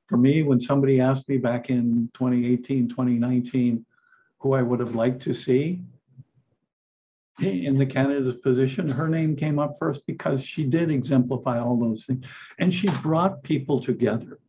For 0.07 0.17
me, 0.17 0.43
when 0.43 0.59
somebody 0.59 0.99
asked 0.99 1.27
me 1.29 1.37
back 1.37 1.69
in 1.69 2.09
2018, 2.13 2.89
2019, 2.89 3.85
who 4.39 4.53
I 4.53 4.61
would 4.61 4.79
have 4.79 4.95
liked 4.95 5.21
to 5.23 5.33
see 5.33 5.81
in 7.39 7.75
the 7.75 7.85
candidate's 7.85 8.39
position, 8.41 8.87
her 8.87 9.07
name 9.07 9.35
came 9.35 9.59
up 9.59 9.75
first 9.79 10.05
because 10.05 10.43
she 10.43 10.63
did 10.63 10.91
exemplify 10.91 11.59
all 11.59 11.77
those 11.77 12.05
things. 12.05 12.23
And 12.59 12.73
she 12.73 12.89
brought 13.01 13.43
people 13.43 13.81
together 13.81 14.39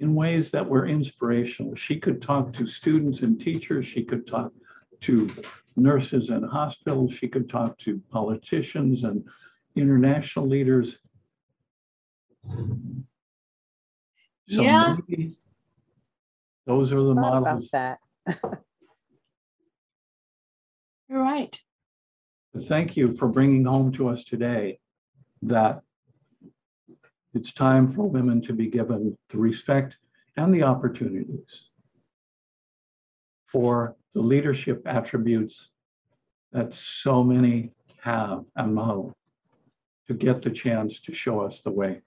in 0.00 0.14
ways 0.14 0.50
that 0.50 0.68
were 0.68 0.86
inspirational. 0.86 1.74
She 1.74 1.98
could 1.98 2.22
talk 2.22 2.52
to 2.54 2.66
students 2.66 3.20
and 3.20 3.40
teachers. 3.40 3.86
She 3.86 4.04
could 4.04 4.26
talk 4.26 4.52
to 5.02 5.28
nurses 5.76 6.30
and 6.30 6.48
hospitals. 6.48 7.14
She 7.14 7.28
could 7.28 7.48
talk 7.48 7.76
to 7.78 8.00
politicians 8.10 9.02
and 9.02 9.24
international 9.74 10.46
leaders. 10.46 10.98
So 14.48 14.62
Yeah. 14.62 14.96
Those 16.66 16.92
are 16.92 17.02
the 17.02 17.14
models. 17.14 17.68
that. 17.72 17.98
You're 21.14 21.22
right. 21.22 21.56
Thank 22.66 22.96
you 22.96 23.14
for 23.14 23.28
bringing 23.28 23.64
home 23.64 23.92
to 23.92 24.08
us 24.08 24.24
today 24.24 24.80
that 25.42 25.80
it's 27.34 27.52
time 27.52 27.86
for 27.86 28.08
women 28.08 28.42
to 28.42 28.52
be 28.52 28.66
given 28.66 29.16
the 29.28 29.38
respect 29.38 29.96
and 30.36 30.52
the 30.52 30.64
opportunities 30.64 31.68
for 33.46 33.94
the 34.12 34.20
leadership 34.20 34.82
attributes 34.86 35.68
that 36.50 36.74
so 36.74 37.22
many 37.22 37.70
have 38.02 38.42
and 38.56 38.74
model 38.74 39.16
to 40.08 40.14
get 40.14 40.42
the 40.42 40.50
chance 40.50 40.98
to 41.02 41.14
show 41.14 41.42
us 41.42 41.60
the 41.60 41.70
way. 41.70 42.02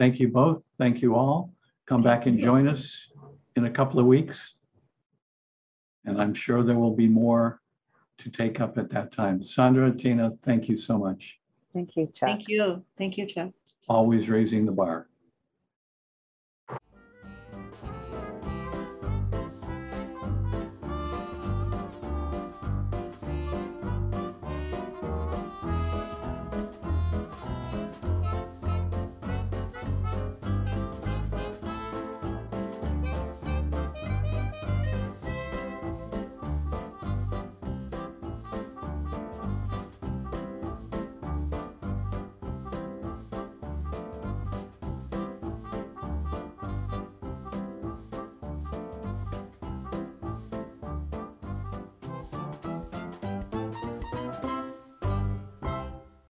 Thank 0.00 0.18
you 0.18 0.26
both. 0.26 0.64
Thank 0.78 1.00
you 1.00 1.14
all. 1.14 1.54
Come 1.86 2.02
back 2.02 2.26
and 2.26 2.40
join 2.40 2.66
us 2.66 3.06
in 3.54 3.66
a 3.66 3.70
couple 3.70 4.00
of 4.00 4.06
weeks. 4.06 4.54
And 6.04 6.20
I'm 6.20 6.34
sure 6.34 6.62
there 6.62 6.78
will 6.78 6.94
be 6.94 7.08
more 7.08 7.60
to 8.18 8.30
take 8.30 8.60
up 8.60 8.78
at 8.78 8.90
that 8.90 9.12
time. 9.12 9.42
Sandra, 9.42 9.92
Tina, 9.92 10.32
thank 10.44 10.68
you 10.68 10.76
so 10.76 10.98
much. 10.98 11.38
Thank 11.72 11.96
you, 11.96 12.06
Chuck. 12.06 12.28
Thank 12.28 12.48
you. 12.48 12.84
Thank 12.96 13.16
you, 13.18 13.26
Chuck. 13.26 13.50
Always 13.88 14.28
raising 14.28 14.66
the 14.66 14.72
bar. 14.72 15.08